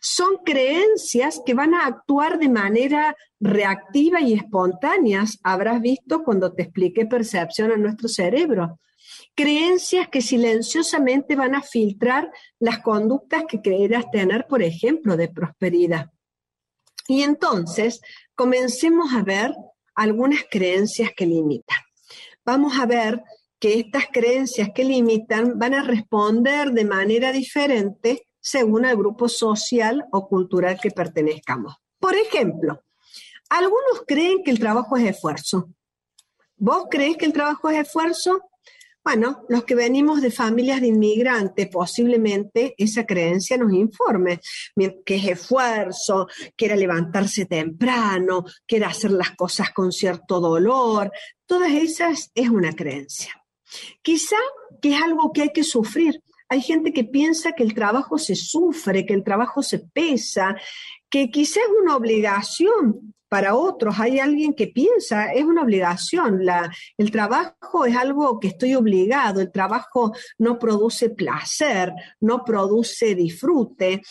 Son 0.00 0.36
creencias 0.44 1.42
que 1.44 1.54
van 1.54 1.74
a 1.74 1.86
actuar 1.86 2.38
de 2.38 2.48
manera 2.48 3.16
reactiva 3.40 4.20
y 4.20 4.34
espontánea, 4.34 5.24
habrás 5.42 5.80
visto 5.80 6.22
cuando 6.22 6.52
te 6.52 6.62
expliqué 6.62 7.06
percepción 7.06 7.72
en 7.72 7.82
nuestro 7.82 8.06
cerebro. 8.06 8.78
Creencias 9.34 10.06
que 10.10 10.22
silenciosamente 10.22 11.34
van 11.34 11.56
a 11.56 11.62
filtrar 11.62 12.30
las 12.60 12.78
conductas 12.78 13.46
que 13.48 13.60
creerás 13.60 14.08
tener, 14.12 14.46
por 14.46 14.62
ejemplo, 14.62 15.16
de 15.16 15.26
prosperidad. 15.26 16.12
Y 17.08 17.24
entonces, 17.24 18.00
comencemos 18.36 19.12
a 19.12 19.24
ver 19.24 19.52
algunas 19.94 20.40
creencias 20.50 21.10
que 21.16 21.26
limitan. 21.26 21.78
Vamos 22.44 22.78
a 22.78 22.86
ver 22.86 23.22
que 23.58 23.78
estas 23.78 24.04
creencias 24.12 24.68
que 24.74 24.84
limitan 24.84 25.58
van 25.58 25.74
a 25.74 25.82
responder 25.82 26.72
de 26.72 26.84
manera 26.84 27.32
diferente 27.32 28.28
según 28.40 28.84
el 28.84 28.96
grupo 28.96 29.28
social 29.28 30.04
o 30.12 30.28
cultural 30.28 30.78
que 30.80 30.90
pertenezcamos. 30.90 31.74
Por 31.98 32.14
ejemplo, 32.14 32.82
algunos 33.48 34.02
creen 34.06 34.42
que 34.44 34.50
el 34.50 34.58
trabajo 34.58 34.96
es 34.96 35.04
esfuerzo. 35.04 35.70
¿Vos 36.56 36.84
crees 36.90 37.16
que 37.16 37.24
el 37.24 37.32
trabajo 37.32 37.70
es 37.70 37.86
esfuerzo? 37.86 38.42
Bueno, 39.04 39.44
los 39.50 39.64
que 39.64 39.74
venimos 39.74 40.22
de 40.22 40.30
familias 40.30 40.80
de 40.80 40.86
inmigrantes, 40.86 41.68
posiblemente 41.68 42.74
esa 42.78 43.04
creencia 43.04 43.58
nos 43.58 43.74
informe 43.74 44.40
que 45.04 45.16
es 45.16 45.26
esfuerzo, 45.26 46.26
que 46.56 46.64
era 46.64 46.74
levantarse 46.74 47.44
temprano, 47.44 48.46
que 48.66 48.76
era 48.76 48.88
hacer 48.88 49.10
las 49.10 49.32
cosas 49.32 49.72
con 49.72 49.92
cierto 49.92 50.40
dolor. 50.40 51.12
Todas 51.44 51.72
esas 51.72 52.30
es 52.34 52.48
una 52.48 52.72
creencia. 52.72 53.32
Quizá 54.00 54.38
que 54.80 54.94
es 54.94 55.02
algo 55.02 55.32
que 55.34 55.42
hay 55.42 55.52
que 55.52 55.64
sufrir. 55.64 56.22
Hay 56.48 56.62
gente 56.62 56.94
que 56.94 57.04
piensa 57.04 57.52
que 57.52 57.62
el 57.62 57.74
trabajo 57.74 58.16
se 58.16 58.34
sufre, 58.34 59.04
que 59.04 59.14
el 59.14 59.24
trabajo 59.24 59.62
se 59.62 59.80
pesa, 59.80 60.56
que 61.10 61.30
quizá 61.30 61.60
es 61.60 61.68
una 61.82 61.96
obligación 61.96 63.14
para 63.34 63.56
otros 63.56 63.96
hay 63.98 64.20
alguien 64.20 64.54
que 64.54 64.68
piensa, 64.68 65.32
es 65.32 65.42
una 65.42 65.62
obligación, 65.62 66.44
la, 66.44 66.72
el 66.96 67.10
trabajo 67.10 67.84
es 67.84 67.96
algo 67.96 68.38
que 68.38 68.46
estoy 68.46 68.76
obligado, 68.76 69.40
el 69.40 69.50
trabajo 69.50 70.12
no 70.38 70.56
produce 70.56 71.10
placer, 71.10 71.92
no 72.20 72.44
produce 72.44 73.16
disfrute. 73.16 74.02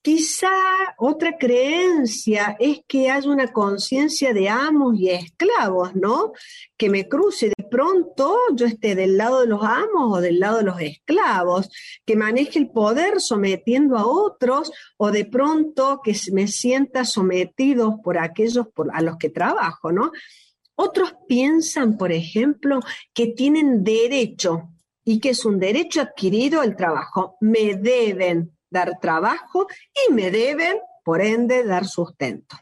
Quizá 0.00 0.48
otra 0.96 1.36
creencia 1.36 2.56
es 2.58 2.80
que 2.88 3.10
hay 3.10 3.28
una 3.28 3.48
conciencia 3.48 4.32
de 4.32 4.48
amos 4.48 4.94
y 4.98 5.10
esclavos, 5.10 5.94
¿no? 5.94 6.32
Que 6.78 6.88
me 6.88 7.06
cruce 7.06 7.52
pronto 7.70 8.36
yo 8.54 8.66
esté 8.66 8.94
del 8.94 9.16
lado 9.16 9.40
de 9.40 9.46
los 9.46 9.62
amos 9.62 10.18
o 10.18 10.20
del 10.20 10.40
lado 10.40 10.58
de 10.58 10.64
los 10.64 10.80
esclavos, 10.80 11.70
que 12.04 12.16
maneje 12.16 12.58
el 12.58 12.70
poder 12.70 13.20
sometiendo 13.20 13.96
a 13.96 14.06
otros 14.06 14.72
o 14.96 15.10
de 15.10 15.24
pronto 15.24 16.00
que 16.02 16.14
me 16.32 16.48
sienta 16.48 17.04
sometido 17.04 18.00
por 18.02 18.18
aquellos 18.18 18.66
a 18.92 19.02
los 19.02 19.16
que 19.16 19.30
trabajo, 19.30 19.92
¿no? 19.92 20.12
Otros 20.74 21.14
piensan, 21.28 21.96
por 21.98 22.10
ejemplo, 22.10 22.80
que 23.12 23.28
tienen 23.28 23.84
derecho 23.84 24.70
y 25.04 25.20
que 25.20 25.30
es 25.30 25.44
un 25.44 25.58
derecho 25.58 26.00
adquirido 26.00 26.62
el 26.62 26.76
trabajo. 26.76 27.36
Me 27.40 27.74
deben 27.74 28.56
dar 28.70 28.98
trabajo 29.00 29.66
y 30.08 30.12
me 30.12 30.30
deben, 30.30 30.78
por 31.04 31.20
ende, 31.20 31.64
dar 31.64 31.86
sustento. 31.86 32.56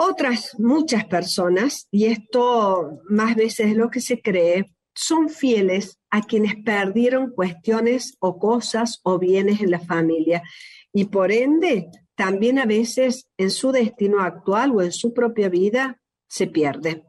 Otras 0.00 0.54
muchas 0.60 1.06
personas, 1.06 1.88
y 1.90 2.04
esto 2.04 3.00
más 3.10 3.34
veces 3.34 3.66
es 3.66 3.76
lo 3.76 3.90
que 3.90 4.00
se 4.00 4.22
cree, 4.22 4.72
son 4.94 5.28
fieles 5.28 5.98
a 6.08 6.22
quienes 6.22 6.54
perdieron 6.64 7.32
cuestiones 7.32 8.14
o 8.20 8.38
cosas 8.38 9.00
o 9.02 9.18
bienes 9.18 9.60
en 9.60 9.72
la 9.72 9.80
familia 9.80 10.44
y 10.92 11.06
por 11.06 11.32
ende 11.32 11.88
también 12.14 12.60
a 12.60 12.64
veces 12.64 13.26
en 13.36 13.50
su 13.50 13.72
destino 13.72 14.20
actual 14.20 14.70
o 14.70 14.82
en 14.82 14.92
su 14.92 15.12
propia 15.12 15.48
vida 15.48 16.00
se 16.28 16.46
pierde. 16.46 17.02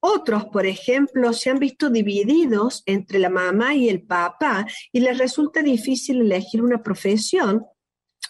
Otros, 0.00 0.46
por 0.46 0.66
ejemplo, 0.66 1.32
se 1.32 1.50
han 1.50 1.60
visto 1.60 1.88
divididos 1.88 2.82
entre 2.86 3.20
la 3.20 3.30
mamá 3.30 3.76
y 3.76 3.88
el 3.88 4.02
papá 4.02 4.66
y 4.90 4.98
les 4.98 5.18
resulta 5.18 5.62
difícil 5.62 6.22
elegir 6.22 6.64
una 6.64 6.82
profesión 6.82 7.64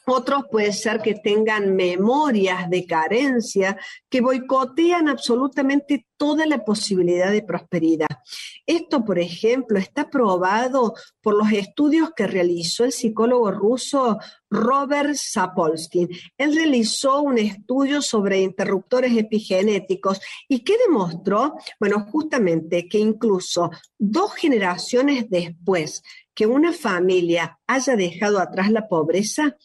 otros 0.08 0.44
puede 0.50 0.72
ser 0.72 1.00
que 1.00 1.14
tengan 1.14 1.74
memorias 1.74 2.68
de 2.70 2.86
carencia 2.86 3.78
que 4.08 4.20
boicotean 4.20 5.08
absolutamente 5.08 6.06
toda 6.16 6.46
la 6.46 6.64
posibilidad 6.64 7.30
de 7.30 7.42
prosperidad. 7.42 8.08
Esto, 8.66 9.04
por 9.04 9.18
ejemplo, 9.18 9.78
está 9.78 10.10
probado 10.10 10.94
por 11.22 11.34
los 11.34 11.52
estudios 11.52 12.10
que 12.14 12.26
realizó 12.26 12.84
el 12.84 12.92
psicólogo 12.92 13.50
ruso 13.50 14.18
Robert 14.50 15.14
Sapolsky. 15.14 16.08
Él 16.36 16.54
realizó 16.54 17.22
un 17.22 17.38
estudio 17.38 18.02
sobre 18.02 18.40
interruptores 18.40 19.16
epigenéticos 19.16 20.20
y 20.48 20.60
que 20.64 20.76
demostró, 20.86 21.54
bueno, 21.78 22.06
justamente 22.10 22.88
que 22.88 22.98
incluso 22.98 23.70
dos 23.96 24.34
generaciones 24.34 25.30
después 25.30 26.02
que 26.34 26.46
una 26.46 26.72
familia 26.72 27.58
haya 27.66 27.96
dejado 27.96 28.38
atrás 28.38 28.70
la 28.70 28.86
pobreza, 28.88 29.56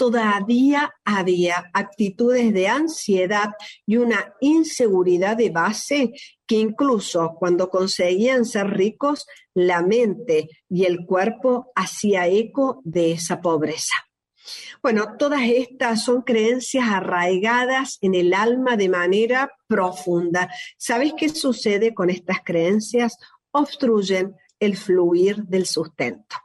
todavía 0.00 0.94
había 1.04 1.70
actitudes 1.74 2.54
de 2.54 2.68
ansiedad 2.68 3.50
y 3.84 3.98
una 3.98 4.32
inseguridad 4.40 5.36
de 5.36 5.50
base 5.50 6.14
que 6.46 6.56
incluso 6.56 7.34
cuando 7.38 7.68
conseguían 7.68 8.46
ser 8.46 8.68
ricos, 8.68 9.26
la 9.52 9.82
mente 9.82 10.48
y 10.70 10.86
el 10.86 11.04
cuerpo 11.04 11.70
hacía 11.74 12.28
eco 12.28 12.80
de 12.82 13.12
esa 13.12 13.42
pobreza. 13.42 13.92
Bueno, 14.82 15.18
todas 15.18 15.42
estas 15.44 16.02
son 16.02 16.22
creencias 16.22 16.88
arraigadas 16.88 17.98
en 18.00 18.14
el 18.14 18.32
alma 18.32 18.78
de 18.78 18.88
manera 18.88 19.52
profunda. 19.66 20.50
¿Sabéis 20.78 21.12
qué 21.14 21.28
sucede 21.28 21.92
con 21.92 22.08
estas 22.08 22.38
creencias? 22.42 23.18
Obstruyen 23.50 24.34
el 24.58 24.78
fluir 24.78 25.44
del 25.44 25.66
sustento. 25.66 26.36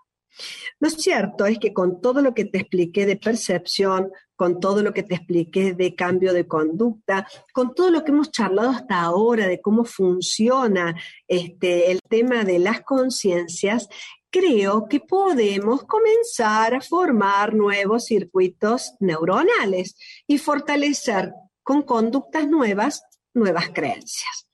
Lo 0.80 0.90
cierto 0.90 1.46
es 1.46 1.60
que 1.60 1.74
con 1.74 2.02
todo 2.02 2.22
lo 2.22 2.34
que 2.34 2.46
te 2.46 2.60
expliqué 2.60 3.06
de 3.06 3.18
percepción, 3.18 4.12
con 4.36 4.60
todo 4.60 4.84
lo 4.84 4.94
que 4.94 5.04
te 5.04 5.16
expliqué 5.16 5.74
de 5.74 5.96
cambio 5.96 6.34
de 6.34 6.48
conducta, 6.48 7.28
con 7.54 7.74
todo 7.74 7.90
lo 7.90 8.04
que 8.04 8.12
hemos 8.12 8.32
charlado 8.32 8.70
hasta 8.70 9.02
ahora 9.02 9.48
de 9.48 9.62
cómo 9.62 9.86
funciona 9.86 10.96
este, 11.28 11.92
el 11.92 12.00
tema 12.10 12.44
de 12.44 12.60
las 12.60 12.82
conciencias, 12.82 13.88
creo 14.30 14.88
que 14.90 15.00
podemos 15.00 15.86
comenzar 15.86 16.76
a 16.76 16.82
formar 16.82 17.54
nuevos 17.54 18.06
circuitos 18.06 18.94
neuronales 19.00 19.96
y 20.28 20.38
fortalecer 20.38 21.32
con 21.64 21.84
conductas 21.84 22.48
nuevas 22.48 23.04
nuevas 23.36 23.70
creencias. 23.70 24.48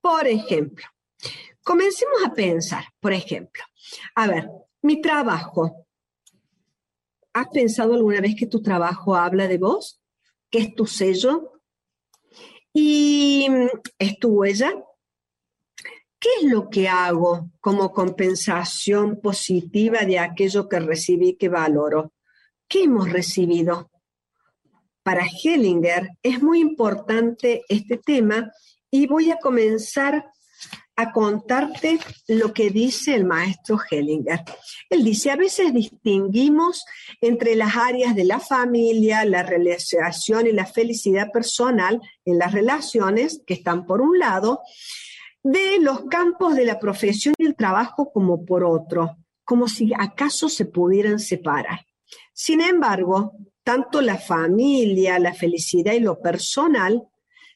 Por 0.00 0.26
ejemplo, 0.26 0.84
comencemos 1.62 2.24
a 2.24 2.32
pensar, 2.32 2.84
por 3.00 3.12
ejemplo, 3.12 3.62
a 4.16 4.26
ver, 4.26 4.50
mi 4.84 5.00
trabajo. 5.00 5.86
¿Has 7.32 7.48
pensado 7.48 7.94
alguna 7.94 8.20
vez 8.20 8.36
que 8.38 8.46
tu 8.46 8.62
trabajo 8.62 9.16
habla 9.16 9.48
de 9.48 9.58
vos? 9.58 10.00
¿Que 10.50 10.58
es 10.58 10.74
tu 10.74 10.86
sello? 10.86 11.62
¿Y 12.72 13.48
es 13.98 14.18
tu 14.18 14.28
huella? 14.28 14.72
¿Qué 16.20 16.28
es 16.40 16.44
lo 16.44 16.68
que 16.68 16.86
hago 16.86 17.50
como 17.60 17.92
compensación 17.92 19.20
positiva 19.22 20.00
de 20.00 20.18
aquello 20.18 20.68
que 20.68 20.80
recibí 20.80 21.36
que 21.36 21.48
valoro? 21.48 22.12
¿Qué 22.68 22.84
hemos 22.84 23.10
recibido? 23.10 23.90
Para 25.02 25.26
Hellinger 25.26 26.10
es 26.22 26.42
muy 26.42 26.60
importante 26.60 27.62
este 27.68 27.96
tema 27.96 28.50
y 28.90 29.06
voy 29.06 29.30
a 29.30 29.38
comenzar 29.38 30.30
a 30.96 31.12
contarte 31.12 31.98
lo 32.28 32.52
que 32.52 32.70
dice 32.70 33.14
el 33.14 33.24
maestro 33.24 33.78
Hellinger. 33.90 34.40
Él 34.90 35.04
dice, 35.04 35.30
a 35.30 35.36
veces 35.36 35.74
distinguimos 35.74 36.84
entre 37.20 37.56
las 37.56 37.76
áreas 37.76 38.14
de 38.14 38.24
la 38.24 38.38
familia, 38.38 39.24
la 39.24 39.42
relación 39.42 40.46
y 40.46 40.52
la 40.52 40.66
felicidad 40.66 41.32
personal 41.32 42.00
en 42.24 42.38
las 42.38 42.52
relaciones 42.52 43.42
que 43.46 43.54
están 43.54 43.86
por 43.86 44.00
un 44.00 44.18
lado, 44.18 44.60
de 45.42 45.78
los 45.80 46.06
campos 46.06 46.54
de 46.54 46.64
la 46.64 46.78
profesión 46.78 47.34
y 47.38 47.44
el 47.44 47.56
trabajo 47.56 48.10
como 48.12 48.44
por 48.46 48.64
otro, 48.64 49.18
como 49.44 49.68
si 49.68 49.92
acaso 49.96 50.48
se 50.48 50.64
pudieran 50.64 51.18
separar. 51.18 51.84
Sin 52.32 52.60
embargo, 52.60 53.32
tanto 53.62 54.00
la 54.00 54.16
familia, 54.16 55.18
la 55.18 55.34
felicidad 55.34 55.92
y 55.92 56.00
lo 56.00 56.20
personal 56.20 57.08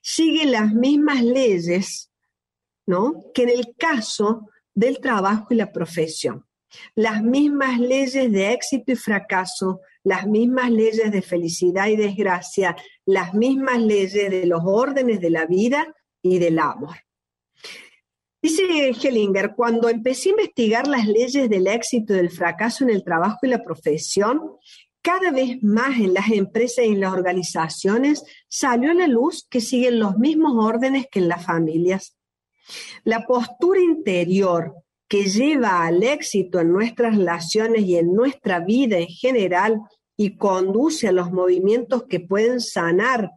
siguen 0.02 0.52
las 0.52 0.72
mismas 0.72 1.22
leyes 1.22 2.07
que 3.34 3.42
en 3.42 3.50
el 3.50 3.74
caso 3.76 4.48
del 4.74 5.00
trabajo 5.00 5.48
y 5.50 5.56
la 5.56 5.72
profesión. 5.72 6.44
Las 6.94 7.22
mismas 7.22 7.78
leyes 7.78 8.30
de 8.30 8.52
éxito 8.52 8.92
y 8.92 8.96
fracaso, 8.96 9.80
las 10.04 10.26
mismas 10.26 10.70
leyes 10.70 11.10
de 11.10 11.22
felicidad 11.22 11.88
y 11.88 11.96
desgracia, 11.96 12.76
las 13.06 13.34
mismas 13.34 13.80
leyes 13.80 14.30
de 14.30 14.46
los 14.46 14.62
órdenes 14.64 15.20
de 15.20 15.30
la 15.30 15.46
vida 15.46 15.94
y 16.22 16.38
del 16.38 16.58
amor. 16.58 16.96
Dice 18.40 18.62
Hellinger, 18.90 19.54
cuando 19.56 19.88
empecé 19.88 20.28
a 20.28 20.32
investigar 20.32 20.86
las 20.86 21.06
leyes 21.06 21.50
del 21.50 21.66
éxito 21.66 22.12
y 22.12 22.18
del 22.18 22.30
fracaso 22.30 22.84
en 22.84 22.90
el 22.90 23.02
trabajo 23.02 23.38
y 23.42 23.48
la 23.48 23.64
profesión, 23.64 24.40
cada 25.02 25.32
vez 25.32 25.62
más 25.62 25.98
en 25.98 26.14
las 26.14 26.30
empresas 26.30 26.84
y 26.84 26.88
en 26.88 27.00
las 27.00 27.12
organizaciones 27.12 28.22
salió 28.48 28.90
a 28.90 28.94
la 28.94 29.06
luz 29.06 29.46
que 29.48 29.60
siguen 29.60 29.98
los 29.98 30.18
mismos 30.18 30.52
órdenes 30.54 31.06
que 31.10 31.18
en 31.18 31.28
las 31.28 31.44
familias. 31.44 32.17
La 33.04 33.26
postura 33.26 33.80
interior 33.80 34.74
que 35.08 35.24
lleva 35.24 35.86
al 35.86 36.02
éxito 36.02 36.60
en 36.60 36.72
nuestras 36.72 37.16
relaciones 37.16 37.82
y 37.84 37.96
en 37.96 38.12
nuestra 38.12 38.60
vida 38.60 38.98
en 38.98 39.08
general 39.08 39.80
y 40.16 40.36
conduce 40.36 41.08
a 41.08 41.12
los 41.12 41.32
movimientos 41.32 42.04
que 42.04 42.20
pueden 42.20 42.60
sanar 42.60 43.30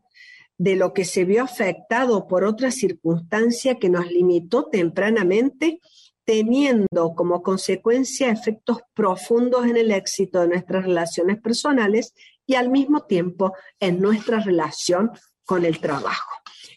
de 0.58 0.76
lo 0.76 0.94
que 0.94 1.06
se 1.06 1.26
vio 1.26 1.44
afectado 1.44 2.28
por 2.28 2.44
otra 2.44 2.72
circunstancia 2.72 3.80
que 3.80 3.90
nos 3.90 4.12
limitó 4.12 4.66
tempranamente, 4.66 5.80
teniendo 6.24 7.14
como 7.16 7.42
consecuencia 7.42 8.30
efectos 8.30 8.80
profundos 8.94 9.66
en 9.66 9.78
el 9.78 9.92
éxito 9.92 10.42
de 10.42 10.50
nuestras 10.50 10.86
relaciones 10.86 11.42
personales 11.42 12.14
y 12.46 12.56
al 12.56 12.70
mismo 12.70 13.06
tiempo 13.06 13.54
en 13.80 14.02
nuestra 14.02 14.40
relación 14.40 15.12
con 15.46 15.66
el 15.66 15.80
trabajo. 15.80 16.32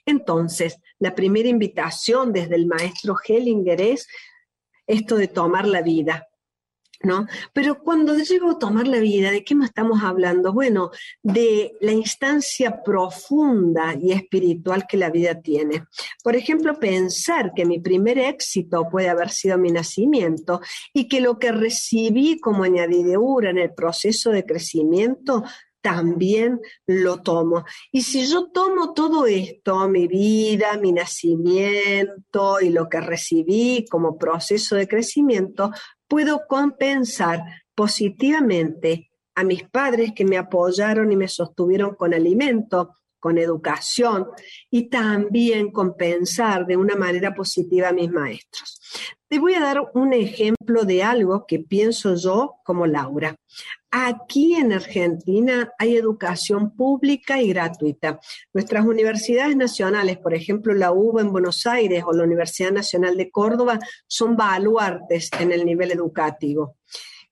Entonces, 0.06 0.78
la 0.98 1.14
primera 1.14 1.48
invitación 1.48 2.32
desde 2.32 2.56
el 2.56 2.66
maestro 2.66 3.16
Hellinger 3.26 3.80
es 3.80 4.06
esto 4.86 5.16
de 5.16 5.28
tomar 5.28 5.66
la 5.66 5.80
vida, 5.80 6.28
¿no? 7.02 7.26
Pero 7.52 7.82
cuando 7.82 8.16
llego 8.16 8.52
a 8.52 8.58
tomar 8.58 8.86
la 8.86 8.98
vida, 8.98 9.30
¿de 9.30 9.44
qué 9.44 9.54
me 9.54 9.64
estamos 9.64 10.02
hablando? 10.02 10.52
Bueno, 10.52 10.90
de 11.22 11.72
la 11.80 11.92
instancia 11.92 12.82
profunda 12.82 13.94
y 13.94 14.12
espiritual 14.12 14.86
que 14.86 14.98
la 14.98 15.10
vida 15.10 15.40
tiene. 15.40 15.84
Por 16.22 16.36
ejemplo, 16.36 16.78
pensar 16.78 17.52
que 17.54 17.64
mi 17.64 17.80
primer 17.80 18.18
éxito 18.18 18.88
puede 18.90 19.08
haber 19.08 19.30
sido 19.30 19.56
mi 19.56 19.70
nacimiento 19.70 20.60
y 20.92 21.08
que 21.08 21.20
lo 21.20 21.38
que 21.38 21.52
recibí 21.52 22.38
como 22.40 22.64
añadidura 22.64 23.50
en 23.50 23.58
el 23.58 23.72
proceso 23.72 24.30
de 24.30 24.44
crecimiento 24.44 25.44
también 25.84 26.62
lo 26.86 27.20
tomo. 27.20 27.66
Y 27.92 28.00
si 28.00 28.26
yo 28.26 28.46
tomo 28.46 28.94
todo 28.94 29.26
esto, 29.26 29.86
mi 29.86 30.08
vida, 30.08 30.78
mi 30.78 30.92
nacimiento 30.92 32.58
y 32.62 32.70
lo 32.70 32.88
que 32.88 33.02
recibí 33.02 33.84
como 33.90 34.16
proceso 34.16 34.76
de 34.76 34.88
crecimiento, 34.88 35.72
puedo 36.08 36.40
compensar 36.48 37.42
positivamente 37.74 39.10
a 39.34 39.44
mis 39.44 39.68
padres 39.68 40.12
que 40.16 40.24
me 40.24 40.38
apoyaron 40.38 41.12
y 41.12 41.16
me 41.16 41.28
sostuvieron 41.28 41.96
con 41.96 42.14
alimento, 42.14 42.94
con 43.20 43.36
educación 43.36 44.28
y 44.70 44.88
también 44.88 45.70
compensar 45.70 46.66
de 46.66 46.78
una 46.78 46.96
manera 46.96 47.34
positiva 47.34 47.88
a 47.88 47.92
mis 47.92 48.10
maestros. 48.10 48.80
Te 49.28 49.38
voy 49.38 49.52
a 49.52 49.60
dar 49.60 49.82
un 49.92 50.14
ejemplo 50.14 50.84
de 50.84 51.02
algo 51.02 51.44
que 51.46 51.58
pienso 51.58 52.14
yo 52.14 52.54
como 52.64 52.86
Laura. 52.86 53.36
Aquí 53.96 54.56
en 54.56 54.72
Argentina 54.72 55.72
hay 55.78 55.96
educación 55.96 56.74
pública 56.74 57.40
y 57.40 57.50
gratuita. 57.50 58.18
Nuestras 58.52 58.84
universidades 58.84 59.54
nacionales, 59.54 60.18
por 60.18 60.34
ejemplo, 60.34 60.74
la 60.74 60.90
UBA 60.90 61.20
en 61.20 61.30
Buenos 61.30 61.64
Aires 61.64 62.02
o 62.04 62.12
la 62.12 62.24
Universidad 62.24 62.72
Nacional 62.72 63.16
de 63.16 63.30
Córdoba, 63.30 63.78
son 64.08 64.36
baluartes 64.36 65.30
en 65.38 65.52
el 65.52 65.64
nivel 65.64 65.92
educativo. 65.92 66.76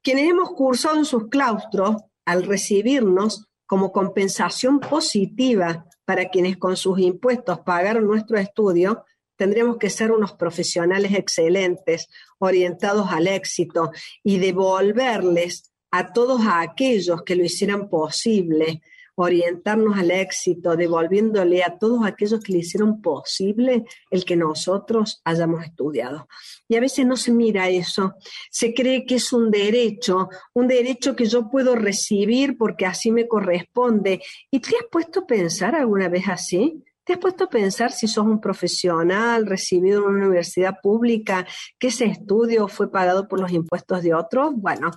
Quienes 0.03 0.31
hemos 0.31 0.51
cursado 0.51 0.99
en 0.99 1.05
sus 1.05 1.27
claustros, 1.27 1.97
al 2.25 2.45
recibirnos, 2.45 3.49
como 3.67 3.91
compensación 3.91 4.79
positiva 4.79 5.87
para 6.05 6.29
quienes 6.29 6.59
con 6.59 6.77
sus 6.77 7.01
impuestos 7.01 7.59
pagaron 7.67 8.07
nuestro 8.07 8.39
estudio, 8.39 9.05
tendríamos 9.35 9.79
que 9.79 9.91
ser 9.91 10.13
unos 10.13 10.35
profesionales 10.35 11.13
excelentes, 11.13 12.07
orientados 12.39 13.11
al 13.11 13.27
éxito 13.27 13.91
y 14.23 14.39
devolverles 14.39 15.72
a 15.93 16.13
todos 16.13 16.41
aquellos 16.47 17.23
que 17.23 17.37
lo 17.37 17.45
hicieran 17.45 17.89
posible 17.89 18.83
orientarnos 19.15 19.99
al 19.99 20.11
éxito, 20.11 20.75
devolviéndole 20.75 21.63
a 21.63 21.79
todos 21.79 22.05
aquellos 22.05 22.43
que 22.43 22.53
le 22.53 22.59
hicieron 22.61 23.03
posible 23.03 23.85
el 24.11 24.25
que 24.25 24.37
nosotros 24.37 25.21
hayamos 25.25 25.65
estudiado. 25.65 26.29
Y 26.67 26.77
a 26.77 26.81
veces 26.81 27.07
no 27.07 27.17
se 27.17 27.31
mira 27.31 27.69
eso, 27.69 28.15
se 28.51 28.73
cree 28.73 29.05
que 29.05 29.17
es 29.17 29.33
un 29.33 29.51
derecho, 29.51 30.31
un 30.55 30.67
derecho 30.67 31.15
que 31.15 31.27
yo 31.27 31.51
puedo 31.51 31.77
recibir 31.77 32.57
porque 32.57 32.87
así 32.87 33.11
me 33.11 33.29
corresponde. 33.29 34.23
¿Y 34.51 34.61
te 34.61 34.77
has 34.77 34.87
puesto 34.91 35.21
a 35.21 35.27
pensar 35.27 35.75
alguna 35.75 36.09
vez 36.09 36.25
así? 36.29 36.83
¿Te 37.05 37.15
has 37.15 37.19
puesto 37.19 37.45
a 37.45 37.49
pensar 37.49 37.91
si 37.91 38.07
sos 38.07 38.25
un 38.25 38.41
profesional 38.41 39.45
recibido 39.45 40.01
en 40.01 40.15
una 40.15 40.27
universidad 40.27 40.77
pública, 40.81 41.45
que 41.77 41.89
ese 41.89 42.05
estudio 42.05 42.69
fue 42.69 42.93
pagado 42.93 43.27
por 43.27 43.41
los 43.41 43.51
impuestos 43.51 44.05
de 44.05 44.15
otros? 44.15 44.53
Bueno, 44.55 44.93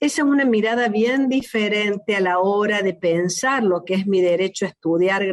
esa 0.00 0.22
es 0.22 0.28
una 0.28 0.46
mirada 0.46 0.88
bien 0.88 1.28
diferente 1.28 2.16
a 2.16 2.20
la 2.20 2.38
hora 2.38 2.80
de 2.80 2.94
pensar 2.94 3.62
lo 3.64 3.84
que 3.84 3.94
es 3.94 4.06
mi 4.06 4.22
derecho 4.22 4.64
a 4.64 4.68
estudiar 4.68 5.26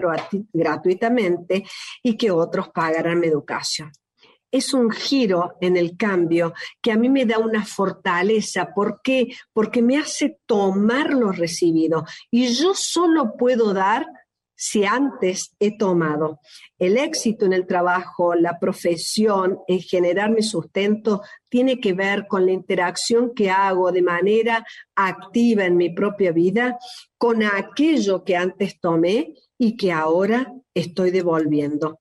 gratuitamente 0.52 1.64
y 2.04 2.18
que 2.18 2.32
otros 2.32 2.68
pagaran 2.70 3.20
mi 3.20 3.28
educación 3.28 3.90
es 4.52 4.74
un 4.74 4.90
giro 4.90 5.58
en 5.62 5.78
el 5.78 5.96
cambio 5.96 6.54
que 6.82 6.92
a 6.92 6.98
mí 6.98 7.08
me 7.08 7.26
da 7.26 7.38
una 7.38 7.64
fortaleza. 7.66 8.74
¿Por 8.74 9.00
qué? 9.04 9.28
Porque 9.54 9.82
me 9.82 9.98
hace 9.98 10.40
tomar 10.48 11.14
lo 11.14 11.32
recibido 11.32 12.06
y 12.32 12.48
yo 12.48 12.74
solo 12.74 13.36
puedo 13.38 13.74
dar 13.74 14.08
si 14.62 14.84
antes 14.84 15.56
he 15.58 15.78
tomado 15.78 16.42
el 16.78 16.98
éxito 16.98 17.46
en 17.46 17.54
el 17.54 17.66
trabajo, 17.66 18.36
la 18.36 18.60
profesión, 18.60 19.60
en 19.70 19.80
generar 19.80 20.32
mi 20.32 20.44
sustento, 20.44 21.22
tiene 21.48 21.80
que 21.80 21.94
ver 21.94 22.28
con 22.28 22.46
la 22.46 22.52
interacción 22.52 23.34
que 23.34 23.50
hago 23.50 23.94
de 23.94 24.02
manera 24.02 24.66
activa 24.96 25.64
en 25.64 25.78
mi 25.78 25.92
propia 25.92 26.34
vida 26.34 26.78
con 27.18 27.42
aquello 27.42 28.26
que 28.26 28.36
antes 28.36 28.82
tomé 28.82 29.34
y 29.58 29.78
que 29.78 29.94
ahora 29.94 30.54
estoy 30.74 31.12
devolviendo. 31.12 31.98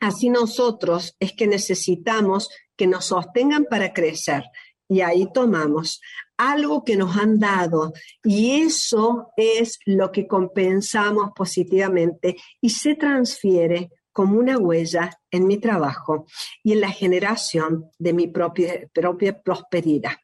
Así 0.00 0.30
nosotros 0.30 1.14
es 1.20 1.34
que 1.34 1.46
necesitamos 1.46 2.48
que 2.74 2.86
nos 2.86 3.04
sostengan 3.04 3.66
para 3.66 3.92
crecer 3.92 4.44
y 4.92 5.00
ahí 5.00 5.26
tomamos 5.32 6.00
algo 6.36 6.84
que 6.84 6.96
nos 6.96 7.16
han 7.16 7.38
dado 7.38 7.92
y 8.22 8.62
eso 8.62 9.30
es 9.36 9.78
lo 9.86 10.10
que 10.12 10.26
compensamos 10.26 11.30
positivamente 11.34 12.36
y 12.60 12.70
se 12.70 12.94
transfiere 12.94 13.90
como 14.12 14.38
una 14.38 14.58
huella 14.58 15.18
en 15.30 15.46
mi 15.46 15.56
trabajo 15.58 16.26
y 16.62 16.72
en 16.72 16.80
la 16.82 16.90
generación 16.90 17.90
de 17.98 18.12
mi 18.12 18.26
propia, 18.26 18.86
propia 18.92 19.40
prosperidad. 19.40 20.16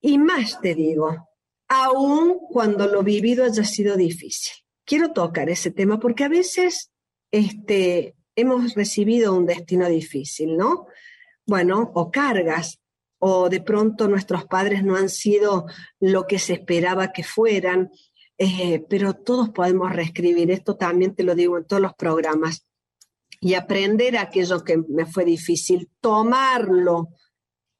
Y 0.00 0.16
más 0.16 0.60
te 0.62 0.74
digo, 0.74 1.28
aun 1.68 2.38
cuando 2.48 2.86
lo 2.86 3.02
vivido 3.02 3.44
haya 3.44 3.64
sido 3.64 3.96
difícil. 3.96 4.54
Quiero 4.86 5.12
tocar 5.12 5.50
ese 5.50 5.70
tema 5.70 5.98
porque 5.98 6.24
a 6.24 6.28
veces 6.28 6.90
este, 7.30 8.14
hemos 8.36 8.74
recibido 8.74 9.34
un 9.34 9.44
destino 9.44 9.88
difícil, 9.88 10.56
¿no? 10.56 10.86
Bueno, 11.46 11.90
o 11.94 12.10
cargas 12.10 12.80
o 13.26 13.48
de 13.48 13.62
pronto 13.62 14.06
nuestros 14.06 14.44
padres 14.44 14.84
no 14.84 14.96
han 14.96 15.08
sido 15.08 15.64
lo 15.98 16.26
que 16.26 16.38
se 16.38 16.52
esperaba 16.52 17.10
que 17.10 17.24
fueran, 17.24 17.90
eh, 18.36 18.84
pero 18.86 19.14
todos 19.14 19.48
podemos 19.48 19.90
reescribir, 19.90 20.50
esto 20.50 20.76
también 20.76 21.14
te 21.14 21.22
lo 21.22 21.34
digo 21.34 21.56
en 21.56 21.64
todos 21.64 21.80
los 21.80 21.94
programas, 21.94 22.66
y 23.40 23.54
aprender 23.54 24.18
aquello 24.18 24.62
que 24.62 24.76
me 24.76 25.06
fue 25.06 25.24
difícil, 25.24 25.88
tomarlo 26.02 27.08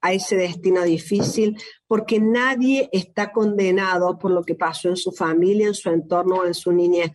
a 0.00 0.14
ese 0.14 0.36
destino 0.36 0.82
difícil, 0.82 1.60
porque 1.86 2.20
nadie 2.20 2.88
está 2.90 3.30
condenado 3.30 4.18
por 4.18 4.30
lo 4.30 4.44
que 4.44 4.54
pasó 4.54 4.88
en 4.88 4.96
su 4.96 5.12
familia, 5.12 5.66
en 5.66 5.74
su 5.74 5.90
entorno 5.90 6.36
o 6.36 6.46
en 6.46 6.54
su 6.54 6.72
niñez. 6.72 7.10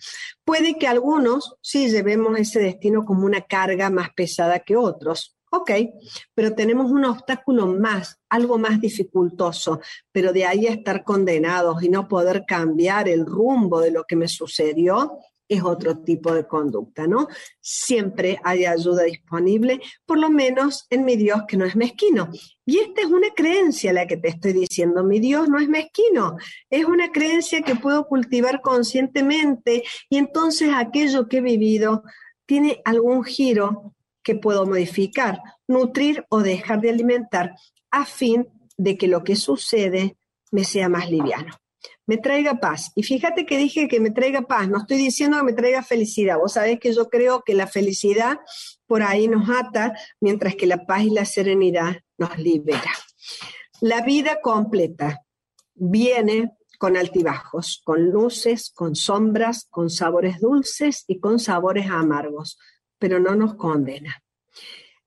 Puede 0.45 0.77
que 0.77 0.85
algunos 0.85 1.55
sí 1.61 1.89
llevemos 1.89 2.37
ese 2.37 2.59
destino 2.59 3.05
como 3.05 3.25
una 3.25 3.41
carga 3.41 3.89
más 3.89 4.09
pesada 4.13 4.59
que 4.59 4.75
otros, 4.75 5.38
Ok, 5.51 5.71
pero 6.35 6.53
tenemos 6.53 6.91
un 6.91 7.05
obstáculo 7.05 7.65
más, 7.65 8.19
algo 8.29 8.59
más 8.59 8.79
dificultoso, 8.79 9.81
pero 10.11 10.31
de 10.31 10.45
ahí 10.45 10.67
estar 10.67 11.03
condenados 11.03 11.81
y 11.81 11.89
no 11.89 12.07
poder 12.07 12.45
cambiar 12.47 13.09
el 13.09 13.25
rumbo 13.25 13.81
de 13.81 13.89
lo 13.89 14.03
que 14.03 14.15
me 14.15 14.27
sucedió 14.27 15.19
es 15.49 15.63
otro 15.63 15.97
tipo 15.97 16.31
de 16.31 16.45
conducta, 16.45 17.07
¿no? 17.07 17.27
Siempre 17.59 18.39
hay 18.43 18.65
ayuda 18.65 19.03
disponible, 19.03 19.81
por 20.05 20.19
lo 20.19 20.29
menos 20.29 20.85
en 20.91 21.03
mi 21.03 21.15
Dios 21.15 21.41
que 21.47 21.57
no 21.57 21.65
es 21.65 21.75
mezquino. 21.75 22.29
Y 22.63 22.77
esta 22.77 23.01
es 23.01 23.07
una 23.07 23.29
creencia 23.35 23.91
la 23.91 24.05
que 24.05 24.17
te 24.17 24.27
estoy 24.27 24.53
diciendo, 24.53 25.03
mi 25.03 25.19
Dios 25.19 25.49
no 25.49 25.57
es 25.57 25.67
mezquino, 25.67 26.37
es 26.69 26.85
una 26.85 27.11
creencia 27.11 27.63
que 27.63 27.75
puedo 27.75 28.05
cultivar 28.05 28.61
conscientemente 28.61 29.83
y 30.07 30.17
entonces 30.17 30.69
aquello 30.75 31.27
que 31.27 31.37
he 31.37 31.41
vivido 31.41 32.03
tiene 32.45 32.81
algún 32.85 33.23
giro 33.23 33.95
que 34.29 34.35
puedo 34.35 34.67
modificar, 34.67 35.41
nutrir 35.67 36.23
o 36.29 36.41
dejar 36.41 36.81
de 36.81 36.91
alimentar 36.91 37.55
a 37.89 38.05
fin 38.05 38.47
de 38.77 38.95
que 38.95 39.07
lo 39.07 39.23
que 39.23 39.35
sucede 39.35 40.17
me 40.51 40.65
sea 40.65 40.87
más 40.87 41.09
liviano. 41.09 41.55
Me 42.05 42.17
traiga 42.17 42.59
paz. 42.59 42.91
Y 42.95 43.01
fíjate 43.01 43.47
que 43.47 43.57
dije 43.57 43.87
que 43.87 43.99
me 43.99 44.11
traiga 44.11 44.43
paz, 44.43 44.69
no 44.69 44.77
estoy 44.77 44.97
diciendo 44.97 45.37
que 45.37 45.45
me 45.45 45.53
traiga 45.53 45.81
felicidad. 45.81 46.37
Vos 46.37 46.53
sabés 46.53 46.79
que 46.79 46.93
yo 46.93 47.09
creo 47.09 47.41
que 47.41 47.55
la 47.55 47.65
felicidad 47.65 48.37
por 48.85 49.01
ahí 49.01 49.27
nos 49.27 49.49
ata, 49.49 49.95
mientras 50.21 50.53
que 50.53 50.67
la 50.67 50.85
paz 50.85 51.05
y 51.05 51.09
la 51.09 51.25
serenidad 51.25 51.97
nos 52.19 52.37
libera. 52.37 52.93
La 53.81 54.01
vida 54.01 54.41
completa 54.43 55.23
viene 55.73 56.51
con 56.77 56.97
altibajos, 56.97 57.81
con 57.83 58.11
luces, 58.11 58.69
con 58.75 58.93
sombras, 58.93 59.65
con 59.71 59.89
sabores 59.89 60.39
dulces 60.39 61.03
y 61.07 61.19
con 61.19 61.39
sabores 61.39 61.89
amargos 61.89 62.59
pero 62.99 63.19
no 63.19 63.35
nos 63.35 63.55
condena. 63.55 64.21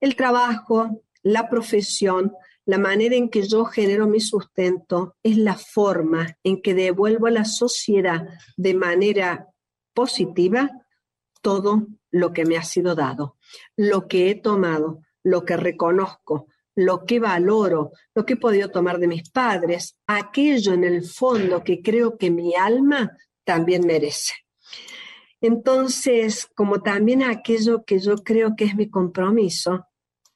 El 0.01 0.17
trabajo, 0.17 1.05
la 1.23 1.49
profesión, 1.49 2.33
la 2.65 2.79
manera 2.79 3.15
en 3.15 3.29
que 3.29 3.43
yo 3.43 3.65
genero 3.65 4.07
mi 4.07 4.21
sustento 4.21 5.17
es 5.23 5.37
la 5.37 5.55
forma 5.55 6.37
en 6.43 6.63
que 6.63 6.75
devuelvo 6.75 7.27
a 7.27 7.31
la 7.31 7.45
sociedad 7.45 8.29
de 8.57 8.75
manera 8.75 9.49
positiva 9.95 10.71
todo 11.41 11.87
lo 12.11 12.33
que 12.33 12.45
me 12.45 12.57
ha 12.57 12.63
sido 12.63 12.95
dado, 12.95 13.37
lo 13.77 14.07
que 14.07 14.31
he 14.31 14.35
tomado, 14.35 15.03
lo 15.23 15.45
que 15.45 15.57
reconozco, 15.57 16.49
lo 16.75 17.05
que 17.05 17.21
valoro, 17.21 17.93
lo 18.15 18.25
que 18.25 18.35
he 18.35 18.37
podido 18.37 18.71
tomar 18.71 18.99
de 18.99 19.09
mis 19.09 19.29
padres, 19.31 19.97
aquello 20.07 20.73
en 20.73 20.85
el 20.85 21.05
fondo 21.05 21.63
que 21.63 21.83
creo 21.83 22.17
que 22.17 22.31
mi 22.31 22.55
alma 22.55 23.17
también 23.45 23.87
merece. 23.87 24.35
Entonces, 25.43 26.47
como 26.55 26.83
también 26.83 27.25
aquello 27.25 27.85
que 27.85 27.99
yo 27.99 28.17
creo 28.19 28.55
que 28.57 28.65
es 28.65 28.77
mi 28.77 28.89
compromiso, 28.89 29.87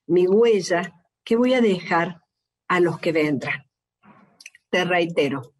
mi 0.06 0.26
huella, 0.26 0.92
que 1.24 1.36
voy 1.36 1.54
a 1.54 1.60
dejar 1.60 2.22
a 2.66 2.80
los 2.80 2.98
que 2.98 3.12
vendrán. 3.12 3.64
Te 4.68 4.84
reitero, 4.84 5.54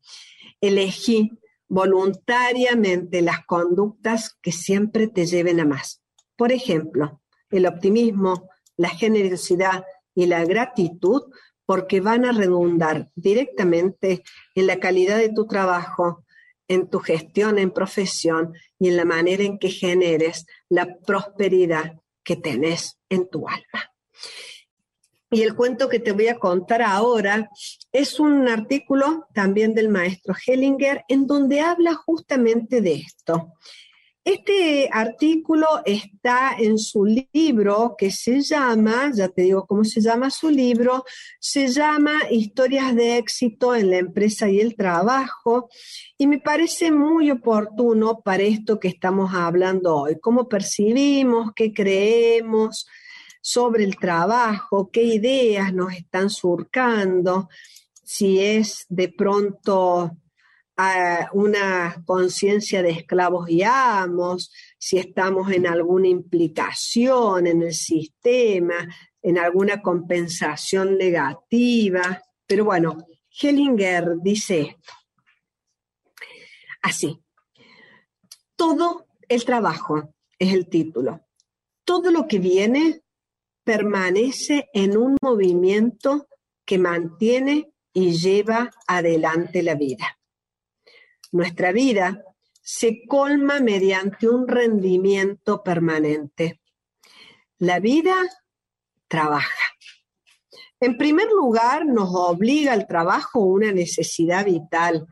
elegí 0.61 1.31
voluntariamente 1.69 3.23
las 3.23 3.47
conductas 3.47 4.37
que 4.43 4.51
siempre 4.51 5.07
te 5.07 5.27
lleven 5.27 5.61
a 5.61 5.65
más. 5.65 6.03
Por 6.37 6.51
ejemplo, 6.51 7.23
el 7.51 7.67
optimismo, 7.67 8.49
la 8.77 8.89
generosidad 8.89 9.85
y 10.13 10.27
la 10.27 10.45
gratitud, 10.45 11.23
porque 11.65 12.01
van 12.01 12.25
a 12.25 12.33
redundar 12.33 13.11
directamente 13.15 14.25
en 14.57 14.67
la 14.67 14.79
calidad 14.81 15.19
de 15.19 15.33
tu 15.33 15.47
trabajo, 15.47 16.26
en 16.69 16.89
tu 16.89 16.99
gestión 16.99 17.59
en 17.59 17.71
profesión 17.71 18.55
y 18.79 18.89
en 18.89 18.97
la 18.97 19.05
manera 19.05 19.43
en 19.45 19.59
que 19.59 19.71
generes 19.71 20.47
la 20.69 20.99
prosperidad 21.07 21.95
que 22.23 22.37
tenés 22.37 22.99
en 23.09 23.29
tu 23.29 23.49
alma. 23.49 23.93
Y 25.31 25.43
el 25.43 25.55
cuento 25.57 25.89
que 25.89 25.99
te 25.99 26.13
voy 26.13 26.29
a 26.29 26.39
contar 26.39 26.83
ahora 26.83 27.51
es 27.93 28.21
un 28.21 28.49
artículo 28.49 29.27
también 29.35 29.75
del 29.75 29.89
maestro 29.89 30.35
Hellinger 30.35 31.05
en 31.09 31.27
donde 31.27 31.61
habla 31.61 31.95
justamente 31.95 32.81
de 32.81 32.95
esto. 32.95 33.53
Este 34.27 34.91
artículo 34.93 35.69
está 35.85 36.57
en 36.59 36.79
su 36.79 37.05
libro 37.05 37.95
que 37.97 38.11
se 38.11 38.41
llama, 38.41 39.13
ya 39.15 39.29
te 39.29 39.43
digo 39.43 39.69
cómo 39.69 39.85
se 39.85 40.01
llama 40.01 40.31
su 40.31 40.51
libro, 40.51 41.05
se 41.39 41.69
llama 41.69 42.23
Historias 42.29 42.97
de 42.97 43.19
éxito 43.19 43.73
en 43.77 43.91
la 43.91 43.99
empresa 43.99 44.51
y 44.51 44.59
el 44.59 44.75
trabajo 44.75 45.69
y 46.19 46.27
me 46.27 46.41
parece 46.41 46.91
muy 46.91 47.31
oportuno 47.31 48.21
para 48.21 48.43
esto 48.43 48.81
que 48.81 48.89
estamos 48.89 49.33
hablando 49.33 49.95
hoy, 49.95 50.19
cómo 50.21 50.49
percibimos, 50.49 51.53
qué 51.55 51.73
creemos 51.73 52.89
sobre 53.41 53.85
el 53.85 53.95
trabajo, 53.95 54.91
qué 54.91 55.05
ideas 55.05 55.73
nos 55.73 55.93
están 55.93 56.31
surcando, 56.31 57.49
si 58.03 58.41
es 58.41 58.87
de 58.89 59.09
pronto 59.09 60.17
una 61.33 62.03
conciencia 62.05 62.83
de 62.83 62.91
esclavos 62.91 63.49
y 63.49 63.63
amos, 63.63 64.53
si 64.79 64.99
estamos 64.99 65.51
en 65.51 65.67
alguna 65.67 66.09
implicación 66.09 67.47
en 67.47 67.63
el 67.63 67.75
sistema, 67.75 68.87
en 69.23 69.39
alguna 69.39 69.81
compensación 69.81 70.99
negativa. 70.99 72.23
Pero 72.47 72.67
bueno, 72.67 73.07
Hellinger 73.31 74.17
dice 74.21 74.61
esto. 74.61 74.93
Así, 76.83 77.21
todo 78.55 79.07
el 79.29 79.45
trabajo 79.45 80.15
es 80.39 80.53
el 80.53 80.69
título. 80.69 81.21
Todo 81.85 82.11
lo 82.11 82.27
que 82.27 82.39
viene 82.39 83.03
permanece 83.65 84.69
en 84.73 84.97
un 84.97 85.17
movimiento 85.21 86.29
que 86.65 86.79
mantiene 86.79 87.73
y 87.93 88.13
lleva 88.13 88.71
adelante 88.87 89.63
la 89.63 89.75
vida. 89.75 90.16
Nuestra 91.33 91.73
vida 91.73 92.23
se 92.63 93.07
colma 93.07 93.61
mediante 93.61 94.29
un 94.29 94.49
rendimiento 94.49 95.63
permanente. 95.63 96.61
La 97.59 97.81
vida 97.81 98.15
trabaja. 99.09 99.77
En 100.81 100.99
primer 100.99 101.29
lugar, 101.29 101.87
nos 101.87 102.11
obliga 102.13 102.73
al 102.73 102.87
trabajo 102.87 103.41
una 103.41 103.73
necesidad 103.73 104.45
vital. 104.45 105.07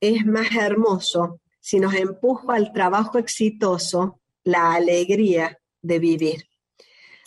Es 0.00 0.24
más 0.24 0.54
hermoso 0.54 1.40
si 1.60 1.80
nos 1.80 1.94
empuja 1.94 2.54
al 2.54 2.72
trabajo 2.72 3.18
exitoso 3.18 4.20
la 4.44 4.74
alegría 4.74 5.58
de 5.82 5.98
vivir. 5.98 6.44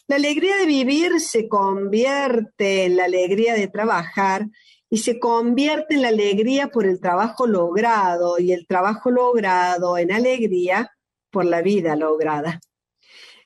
La 0.07 0.17
alegría 0.17 0.57
de 0.57 0.65
vivir 0.65 1.19
se 1.19 1.47
convierte 1.47 2.85
en 2.85 2.97
la 2.97 3.05
alegría 3.05 3.55
de 3.55 3.67
trabajar 3.67 4.47
y 4.93 4.99
se 4.99 5.17
convierte 5.17 5.95
en 5.95 6.03
la 6.03 6.09
alegría 6.09 6.67
por 6.67 6.85
el 6.85 6.99
trabajo 6.99 7.47
logrado 7.47 8.37
y 8.37 8.51
el 8.51 8.67
trabajo 8.67 9.09
logrado 9.09 9.97
en 9.97 10.11
alegría 10.11 10.91
por 11.31 11.45
la 11.45 11.63
vida 11.63 11.95
lograda. 11.95 12.59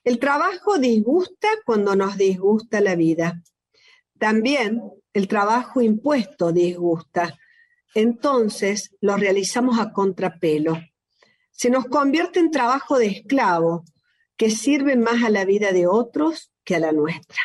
El 0.03 0.19
trabajo 0.19 0.77
disgusta 0.77 1.47
cuando 1.65 1.95
nos 1.95 2.17
disgusta 2.17 2.81
la 2.81 2.95
vida. 2.97 3.41
También 4.19 4.81
el 5.13 5.29
trabajo 5.29 5.79
impuesto 5.79 6.51
disgusta. 6.51 7.33
Entonces 7.95 8.93
lo 8.99 9.15
realizamos 9.15 9.79
a 9.79 9.93
contrapelo. 9.93 10.77
Se 11.51 11.69
nos 11.69 11.85
convierte 11.85 12.41
en 12.41 12.51
trabajo 12.51 12.97
de 12.97 13.05
esclavo 13.05 13.85
que 14.35 14.49
sirve 14.49 14.97
más 14.97 15.23
a 15.23 15.29
la 15.29 15.45
vida 15.45 15.71
de 15.71 15.87
otros 15.87 16.51
que 16.65 16.75
a 16.75 16.79
la 16.79 16.91
nuestra 16.91 17.39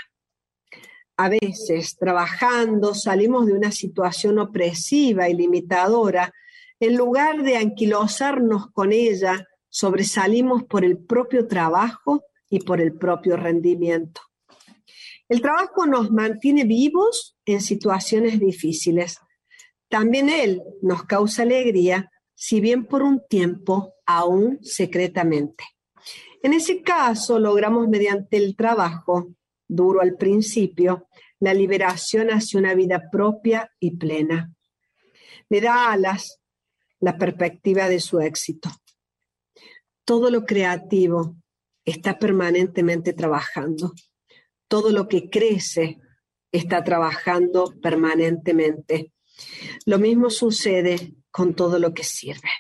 a 1.17 1.29
veces 1.29 1.97
trabajando 1.97 2.95
salimos 2.95 3.47
de 3.47 3.53
una 3.53 3.71
situación 3.71 4.39
opresiva 4.39 5.29
y 5.29 5.35
limitadora, 5.35 6.33
en 6.81 6.97
lugar 6.97 7.43
de 7.43 7.57
anquilosarnos 7.57 8.71
con 8.73 8.93
ella, 8.93 9.47
sobresalimos 9.69 10.65
por 10.65 10.85
el 10.85 10.99
propio 10.99 11.47
trabajo 11.47 12.25
y 12.51 12.61
por 12.61 12.81
el 12.81 12.95
propio 12.95 13.37
rendimiento. 13.37 14.21
El 15.29 15.41
trabajo 15.41 15.87
nos 15.87 16.11
mantiene 16.11 16.65
vivos 16.65 17.39
en 17.47 17.61
situaciones 17.61 18.39
difíciles. 18.39 19.19
También 19.89 20.29
él 20.29 20.63
nos 20.83 21.05
causa 21.05 21.43
alegría, 21.43 22.11
si 22.35 22.61
bien 22.61 22.85
por 22.87 23.03
un 23.03 23.23
tiempo, 23.29 23.95
aún 24.05 24.59
secretamente. 24.63 25.65
En 26.43 26.53
ese 26.53 26.83
caso, 26.83 27.39
logramos 27.39 27.89
mediante 27.89 28.37
el 28.37 28.57
trabajo 28.57 29.29
duro 29.75 30.01
al 30.01 30.17
principio, 30.17 31.09
la 31.41 31.55
liberación 31.55 32.29
hacia 32.29 32.61
una 32.61 32.75
vida 32.75 33.09
propia 33.11 33.71
y 33.81 33.97
plena. 33.97 34.53
Le 35.49 35.61
da 35.61 35.91
alas 35.93 36.41
la 37.01 37.17
perspectiva 37.17 37.89
de 37.89 38.01
su 38.01 38.21
éxito. 38.21 38.71
Todo 40.05 40.31
lo 40.31 40.45
creativo 40.45 41.37
está 41.85 42.19
permanentemente 42.19 43.13
trabajando. 43.13 43.93
Todo 44.69 44.91
lo 44.91 45.09
que 45.09 45.31
crece 45.31 45.99
está 46.51 46.85
trabajando 46.85 47.75
permanentemente. 47.83 49.13
Lo 49.87 49.99
mismo 49.99 50.31
sucede 50.31 51.15
con 51.31 51.55
todo 51.55 51.79
lo 51.79 51.95
que 51.95 52.05
sirve. 52.05 52.51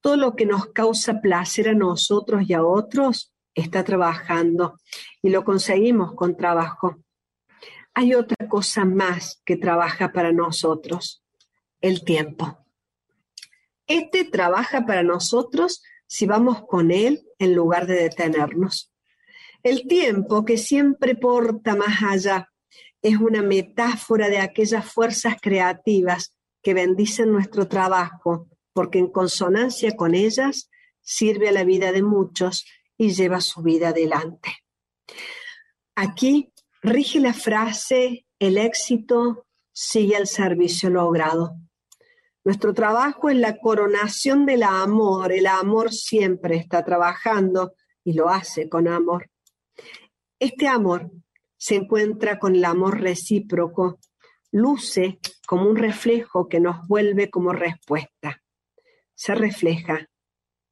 Todo 0.00 0.16
lo 0.16 0.34
que 0.34 0.46
nos 0.46 0.68
causa 0.72 1.20
placer 1.20 1.68
a 1.68 1.74
nosotros 1.74 2.48
y 2.48 2.54
a 2.54 2.64
otros 2.64 3.31
está 3.54 3.84
trabajando 3.84 4.78
y 5.22 5.30
lo 5.30 5.44
conseguimos 5.44 6.14
con 6.14 6.36
trabajo. 6.36 7.02
Hay 7.94 8.14
otra 8.14 8.48
cosa 8.48 8.84
más 8.84 9.42
que 9.44 9.56
trabaja 9.56 10.12
para 10.12 10.32
nosotros, 10.32 11.22
el 11.80 12.04
tiempo. 12.04 12.58
Este 13.86 14.24
trabaja 14.24 14.86
para 14.86 15.02
nosotros 15.02 15.82
si 16.06 16.26
vamos 16.26 16.62
con 16.66 16.90
él 16.90 17.26
en 17.38 17.54
lugar 17.54 17.86
de 17.86 17.94
detenernos. 17.94 18.92
El 19.62 19.86
tiempo 19.86 20.44
que 20.44 20.58
siempre 20.58 21.14
porta 21.14 21.76
más 21.76 22.02
allá 22.02 22.48
es 23.02 23.16
una 23.18 23.42
metáfora 23.42 24.28
de 24.28 24.38
aquellas 24.38 24.84
fuerzas 24.90 25.36
creativas 25.40 26.34
que 26.62 26.74
bendicen 26.74 27.32
nuestro 27.32 27.68
trabajo, 27.68 28.48
porque 28.72 28.98
en 28.98 29.08
consonancia 29.08 29.94
con 29.96 30.14
ellas 30.14 30.70
sirve 31.00 31.48
a 31.48 31.52
la 31.52 31.64
vida 31.64 31.92
de 31.92 32.02
muchos 32.02 32.64
y 33.02 33.12
lleva 33.12 33.40
su 33.40 33.62
vida 33.62 33.88
adelante. 33.88 34.58
Aquí 35.96 36.52
rige 36.82 37.18
la 37.18 37.34
frase, 37.34 38.26
el 38.38 38.58
éxito 38.58 39.44
sigue 39.72 40.16
el 40.16 40.28
servicio 40.28 40.88
logrado. 40.88 41.56
Nuestro 42.44 42.72
trabajo 42.72 43.28
es 43.28 43.36
la 43.36 43.58
coronación 43.58 44.46
del 44.46 44.62
amor. 44.62 45.32
El 45.32 45.48
amor 45.48 45.92
siempre 45.92 46.56
está 46.56 46.84
trabajando 46.84 47.74
y 48.04 48.12
lo 48.12 48.28
hace 48.28 48.68
con 48.68 48.86
amor. 48.86 49.28
Este 50.38 50.68
amor 50.68 51.10
se 51.56 51.74
encuentra 51.74 52.38
con 52.38 52.54
el 52.54 52.64
amor 52.64 53.00
recíproco, 53.00 53.98
luce 54.52 55.18
como 55.44 55.68
un 55.68 55.74
reflejo 55.74 56.48
que 56.48 56.60
nos 56.60 56.86
vuelve 56.86 57.30
como 57.30 57.52
respuesta. 57.52 58.40
Se 59.12 59.34
refleja 59.34 60.08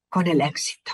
con 0.09 0.27
el 0.27 0.39
éxito. 0.39 0.93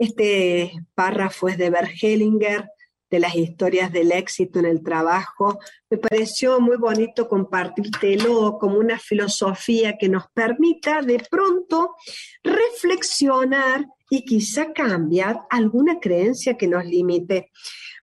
Este 0.00 0.72
párrafo 0.94 1.46
es 1.48 1.58
de 1.58 1.68
Bergelinger, 1.68 2.70
de 3.10 3.20
las 3.20 3.34
historias 3.34 3.92
del 3.92 4.12
éxito 4.12 4.58
en 4.58 4.64
el 4.64 4.82
trabajo. 4.82 5.58
Me 5.90 5.98
pareció 5.98 6.58
muy 6.58 6.78
bonito 6.78 7.28
compartírtelo 7.28 8.56
como 8.58 8.78
una 8.78 8.98
filosofía 8.98 9.98
que 9.98 10.08
nos 10.08 10.24
permita 10.32 11.02
de 11.02 11.22
pronto 11.30 11.96
reflexionar 12.42 13.84
y 14.08 14.24
quizá 14.24 14.72
cambiar 14.72 15.42
alguna 15.50 16.00
creencia 16.00 16.56
que 16.56 16.66
nos 16.66 16.86
limite. 16.86 17.50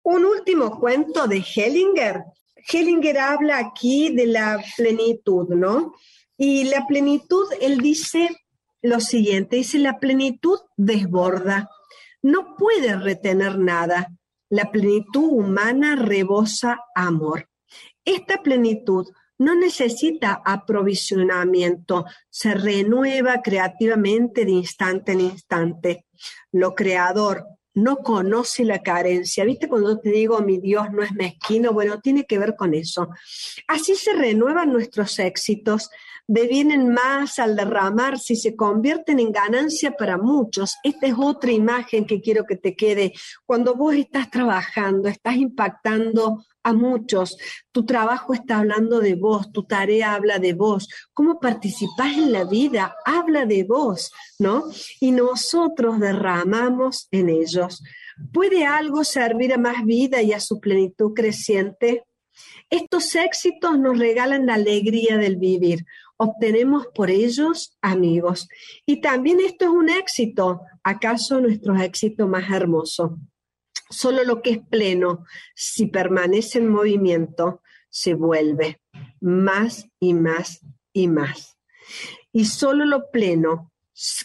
Un 0.02 0.26
último 0.26 0.78
cuento 0.78 1.26
de 1.26 1.38
Hellinger. 1.38 2.24
Hellinger 2.56 3.18
habla 3.20 3.56
aquí 3.56 4.14
de 4.14 4.26
la 4.26 4.62
plenitud, 4.76 5.48
¿no? 5.48 5.94
Y 6.36 6.64
la 6.64 6.86
plenitud, 6.86 7.46
él 7.62 7.78
dice 7.78 8.28
lo 8.82 9.00
siguiente, 9.00 9.56
dice, 9.56 9.78
la 9.78 9.98
plenitud 9.98 10.58
desborda 10.76 11.70
no 12.26 12.56
puede 12.56 12.96
retener 12.96 13.56
nada. 13.56 14.12
La 14.50 14.72
plenitud 14.72 15.28
humana 15.30 15.94
rebosa 15.94 16.80
amor. 16.94 17.48
Esta 18.04 18.42
plenitud 18.42 19.06
no 19.38 19.54
necesita 19.54 20.42
aprovisionamiento, 20.44 22.04
se 22.28 22.54
renueva 22.54 23.42
creativamente 23.42 24.44
de 24.44 24.50
instante 24.50 25.12
en 25.12 25.20
instante. 25.20 26.06
Lo 26.50 26.74
creador 26.74 27.46
no 27.74 27.98
conoce 27.98 28.64
la 28.64 28.82
carencia. 28.82 29.44
¿Viste 29.44 29.68
cuando 29.68 30.00
te 30.00 30.10
digo 30.10 30.40
mi 30.40 30.58
Dios 30.58 30.90
no 30.90 31.02
es 31.02 31.12
mezquino? 31.12 31.72
Bueno, 31.72 32.00
tiene 32.00 32.24
que 32.24 32.38
ver 32.38 32.56
con 32.56 32.74
eso. 32.74 33.10
Así 33.68 33.94
se 33.94 34.14
renuevan 34.14 34.72
nuestros 34.72 35.18
éxitos 35.20 35.90
devienen 36.26 36.92
más 36.92 37.38
al 37.38 37.56
derramarse 37.56 38.34
y 38.34 38.36
se 38.36 38.56
convierten 38.56 39.20
en 39.20 39.32
ganancia 39.32 39.92
para 39.92 40.18
muchos. 40.18 40.76
Esta 40.82 41.06
es 41.06 41.14
otra 41.16 41.52
imagen 41.52 42.06
que 42.06 42.20
quiero 42.20 42.44
que 42.44 42.56
te 42.56 42.74
quede. 42.74 43.12
Cuando 43.44 43.74
vos 43.74 43.94
estás 43.94 44.30
trabajando, 44.30 45.08
estás 45.08 45.36
impactando 45.36 46.44
a 46.62 46.72
muchos, 46.72 47.38
tu 47.70 47.86
trabajo 47.86 48.34
está 48.34 48.58
hablando 48.58 48.98
de 48.98 49.14
vos, 49.14 49.52
tu 49.52 49.62
tarea 49.62 50.14
habla 50.14 50.40
de 50.40 50.52
vos, 50.52 50.88
cómo 51.12 51.38
participás 51.38 52.14
en 52.14 52.32
la 52.32 52.42
vida 52.42 52.96
habla 53.04 53.46
de 53.46 53.62
vos, 53.62 54.10
¿no? 54.40 54.64
Y 54.98 55.12
nosotros 55.12 56.00
derramamos 56.00 57.06
en 57.12 57.28
ellos. 57.28 57.84
¿Puede 58.32 58.66
algo 58.66 59.04
servir 59.04 59.52
a 59.52 59.58
más 59.58 59.84
vida 59.84 60.22
y 60.22 60.32
a 60.32 60.40
su 60.40 60.58
plenitud 60.58 61.12
creciente? 61.14 62.04
Estos 62.68 63.14
éxitos 63.14 63.78
nos 63.78 63.98
regalan 63.98 64.46
la 64.46 64.54
alegría 64.54 65.18
del 65.18 65.36
vivir. 65.36 65.84
Obtenemos 66.18 66.86
por 66.94 67.10
ellos 67.10 67.76
amigos. 67.82 68.48
Y 68.86 69.00
también 69.00 69.40
esto 69.40 69.66
es 69.66 69.70
un 69.70 69.90
éxito. 69.90 70.62
¿Acaso 70.82 71.40
nuestro 71.40 71.76
éxito 71.76 72.26
más 72.26 72.50
hermoso? 72.50 73.18
Solo 73.90 74.24
lo 74.24 74.42
que 74.42 74.50
es 74.50 74.58
pleno, 74.58 75.24
si 75.54 75.86
permanece 75.86 76.58
en 76.58 76.68
movimiento, 76.68 77.62
se 77.88 78.14
vuelve 78.14 78.80
más 79.20 79.88
y 80.00 80.14
más 80.14 80.60
y 80.92 81.08
más. 81.08 81.58
Y 82.32 82.46
solo 82.46 82.84
lo 82.84 83.10
pleno, 83.10 83.72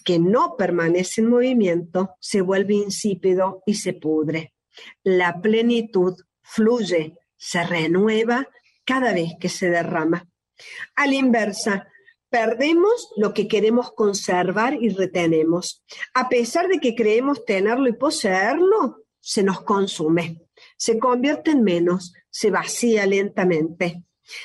que 0.04 0.20
no 0.20 0.56
permanece 0.58 1.22
en 1.22 1.30
movimiento, 1.30 2.16
se 2.20 2.42
vuelve 2.42 2.74
insípido 2.74 3.62
y 3.66 3.76
se 3.76 3.94
pudre. 3.94 4.54
La 5.04 5.42
plenitud 5.42 6.16
fluye, 6.42 7.18
se 7.38 7.64
renueva 7.64 8.48
cada 8.84 9.14
vez 9.14 9.34
que 9.40 9.50
se 9.50 9.70
derrama. 9.70 10.31
A 10.96 11.08
la 11.08 11.16
inversa, 11.16 11.88
perdemos 12.30 13.10
lo 13.18 13.34
que 13.34 13.48
queremos 13.48 13.92
conservar 13.92 14.74
y 14.74 14.90
retenemos. 14.90 15.84
A 16.14 16.30
pesar 16.30 16.68
de 16.68 16.80
que 16.80 16.96
creemos 16.96 17.46
tenerlo 17.46 17.88
y 17.88 17.94
poseerlo, 17.94 19.04
se 19.20 19.44
nos 19.44 19.62
consume, 19.62 20.42
se 20.78 20.98
convierte 20.98 21.52
en 21.52 21.64
menos, 21.64 22.14
se 22.30 22.50
vacía 22.50 23.06
lentamente. 23.06 24.04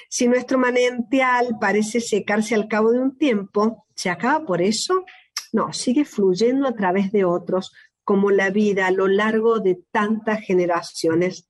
Si 0.09 0.27
nuestro 0.27 0.59
manantial 0.59 1.57
parece 1.61 2.01
secarse 2.01 2.55
al 2.55 2.69
cabo 2.69 2.93
de 2.93 3.01
un 3.01 3.17
tiempo, 3.17 3.87
¿se 3.95 4.11
acaba 4.11 4.45
por 4.45 4.61
eso? 4.61 5.05
No, 5.53 5.73
sigue 5.73 6.05
fluyendo 6.05 6.69
a 6.69 6.75
través 6.75 7.13
de 7.13 7.25
otros, 7.25 7.73
como 8.05 8.31
la 8.31 8.51
vida 8.51 8.87
a 8.87 8.91
lo 8.91 9.09
largo 9.09 9.61
de 9.61 9.81
tantas 9.91 10.41
generaciones. 10.41 11.49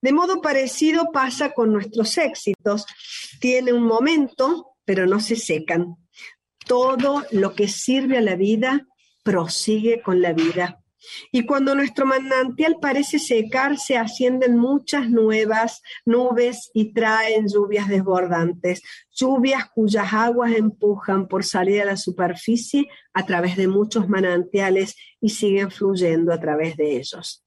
De 0.00 0.12
modo 0.12 0.40
parecido 0.40 1.10
pasa 1.12 1.52
con 1.52 1.72
nuestros 1.72 2.16
éxitos. 2.18 2.86
Tiene 3.40 3.72
un 3.72 3.84
momento, 3.84 4.76
pero 4.84 5.06
no 5.06 5.20
se 5.20 5.36
secan. 5.36 5.96
Todo 6.66 7.24
lo 7.32 7.54
que 7.54 7.68
sirve 7.68 8.18
a 8.18 8.22
la 8.22 8.36
vida 8.36 8.86
prosigue 9.24 10.00
con 10.02 10.22
la 10.22 10.32
vida. 10.32 10.80
Y 11.32 11.46
cuando 11.46 11.74
nuestro 11.74 12.06
manantial 12.06 12.76
parece 12.80 13.18
secarse, 13.18 13.96
ascienden 13.96 14.56
muchas 14.56 15.08
nuevas 15.10 15.82
nubes 16.04 16.70
y 16.74 16.92
traen 16.92 17.48
lluvias 17.48 17.88
desbordantes, 17.88 18.82
lluvias 19.10 19.64
cuyas 19.74 20.12
aguas 20.12 20.52
empujan 20.52 21.28
por 21.28 21.44
salir 21.44 21.82
a 21.82 21.86
la 21.86 21.96
superficie 21.96 22.88
a 23.12 23.24
través 23.24 23.56
de 23.56 23.68
muchos 23.68 24.08
manantiales 24.08 24.96
y 25.20 25.30
siguen 25.30 25.70
fluyendo 25.70 26.32
a 26.32 26.40
través 26.40 26.76
de 26.76 26.96
ellos. 26.96 27.44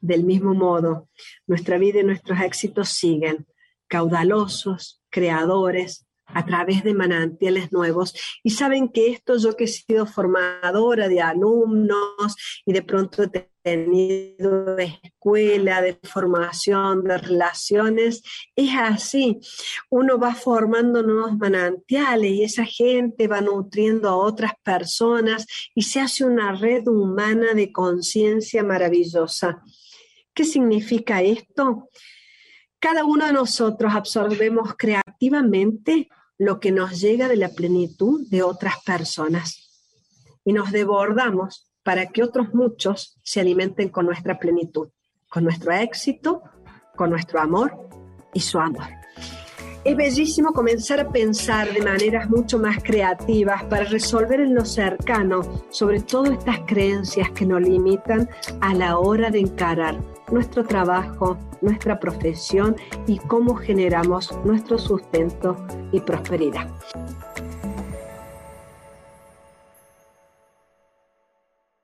Del 0.00 0.24
mismo 0.24 0.54
modo, 0.54 1.08
nuestra 1.46 1.78
vida 1.78 2.00
y 2.00 2.04
nuestros 2.04 2.40
éxitos 2.40 2.88
siguen 2.90 3.46
caudalosos, 3.86 5.02
creadores, 5.10 6.06
a 6.34 6.44
través 6.46 6.84
de 6.84 6.94
manantiales 6.94 7.72
nuevos. 7.72 8.14
Y 8.42 8.50
saben 8.50 8.88
que 8.88 9.08
esto 9.08 9.36
yo 9.36 9.56
que 9.56 9.64
he 9.64 9.68
sido 9.68 10.06
formadora 10.06 11.08
de 11.08 11.20
alumnos 11.20 12.36
y 12.64 12.72
de 12.72 12.82
pronto 12.82 13.24
he 13.24 13.50
tenido 13.62 14.78
escuela, 14.78 15.82
de 15.82 15.98
formación, 16.02 17.04
de 17.04 17.18
relaciones, 17.18 18.22
es 18.56 18.70
así. 18.76 19.38
Uno 19.90 20.18
va 20.18 20.34
formando 20.34 21.02
nuevos 21.02 21.36
manantiales 21.36 22.30
y 22.30 22.44
esa 22.44 22.64
gente 22.64 23.28
va 23.28 23.40
nutriendo 23.40 24.08
a 24.08 24.16
otras 24.16 24.52
personas 24.62 25.46
y 25.74 25.82
se 25.82 26.00
hace 26.00 26.24
una 26.24 26.52
red 26.52 26.86
humana 26.86 27.54
de 27.54 27.72
conciencia 27.72 28.62
maravillosa. 28.62 29.62
¿Qué 30.34 30.44
significa 30.44 31.22
esto? 31.22 31.88
Cada 32.78 33.04
uno 33.04 33.26
de 33.26 33.32
nosotros 33.32 33.92
absorbemos 33.94 34.74
creativamente 34.76 36.08
lo 36.38 36.60
que 36.60 36.72
nos 36.72 37.00
llega 37.00 37.28
de 37.28 37.36
la 37.36 37.50
plenitud 37.50 38.26
de 38.30 38.42
otras 38.42 38.82
personas 38.84 39.70
y 40.44 40.52
nos 40.52 40.72
desbordamos 40.72 41.70
para 41.82 42.06
que 42.06 42.22
otros 42.22 42.54
muchos 42.54 43.18
se 43.22 43.40
alimenten 43.40 43.90
con 43.90 44.06
nuestra 44.06 44.38
plenitud, 44.38 44.88
con 45.28 45.44
nuestro 45.44 45.72
éxito, 45.72 46.42
con 46.96 47.10
nuestro 47.10 47.40
amor 47.40 47.88
y 48.32 48.40
su 48.40 48.58
amor. 48.58 48.86
Es 49.82 49.96
bellísimo 49.96 50.52
comenzar 50.52 51.00
a 51.00 51.10
pensar 51.10 51.72
de 51.72 51.80
maneras 51.80 52.28
mucho 52.28 52.58
más 52.58 52.82
creativas 52.82 53.64
para 53.64 53.84
resolver 53.84 54.40
en 54.40 54.54
lo 54.54 54.64
cercano 54.64 55.40
sobre 55.70 56.00
todo 56.00 56.32
estas 56.32 56.60
creencias 56.66 57.30
que 57.30 57.46
nos 57.46 57.62
limitan 57.62 58.28
a 58.60 58.74
la 58.74 58.98
hora 58.98 59.30
de 59.30 59.40
encarar 59.40 59.98
nuestro 60.30 60.64
trabajo, 60.64 61.36
nuestra 61.60 61.98
profesión 61.98 62.76
y 63.06 63.18
cómo 63.18 63.54
generamos 63.54 64.32
nuestro 64.44 64.78
sustento 64.78 65.56
y 65.92 66.00
prosperidad. 66.00 66.68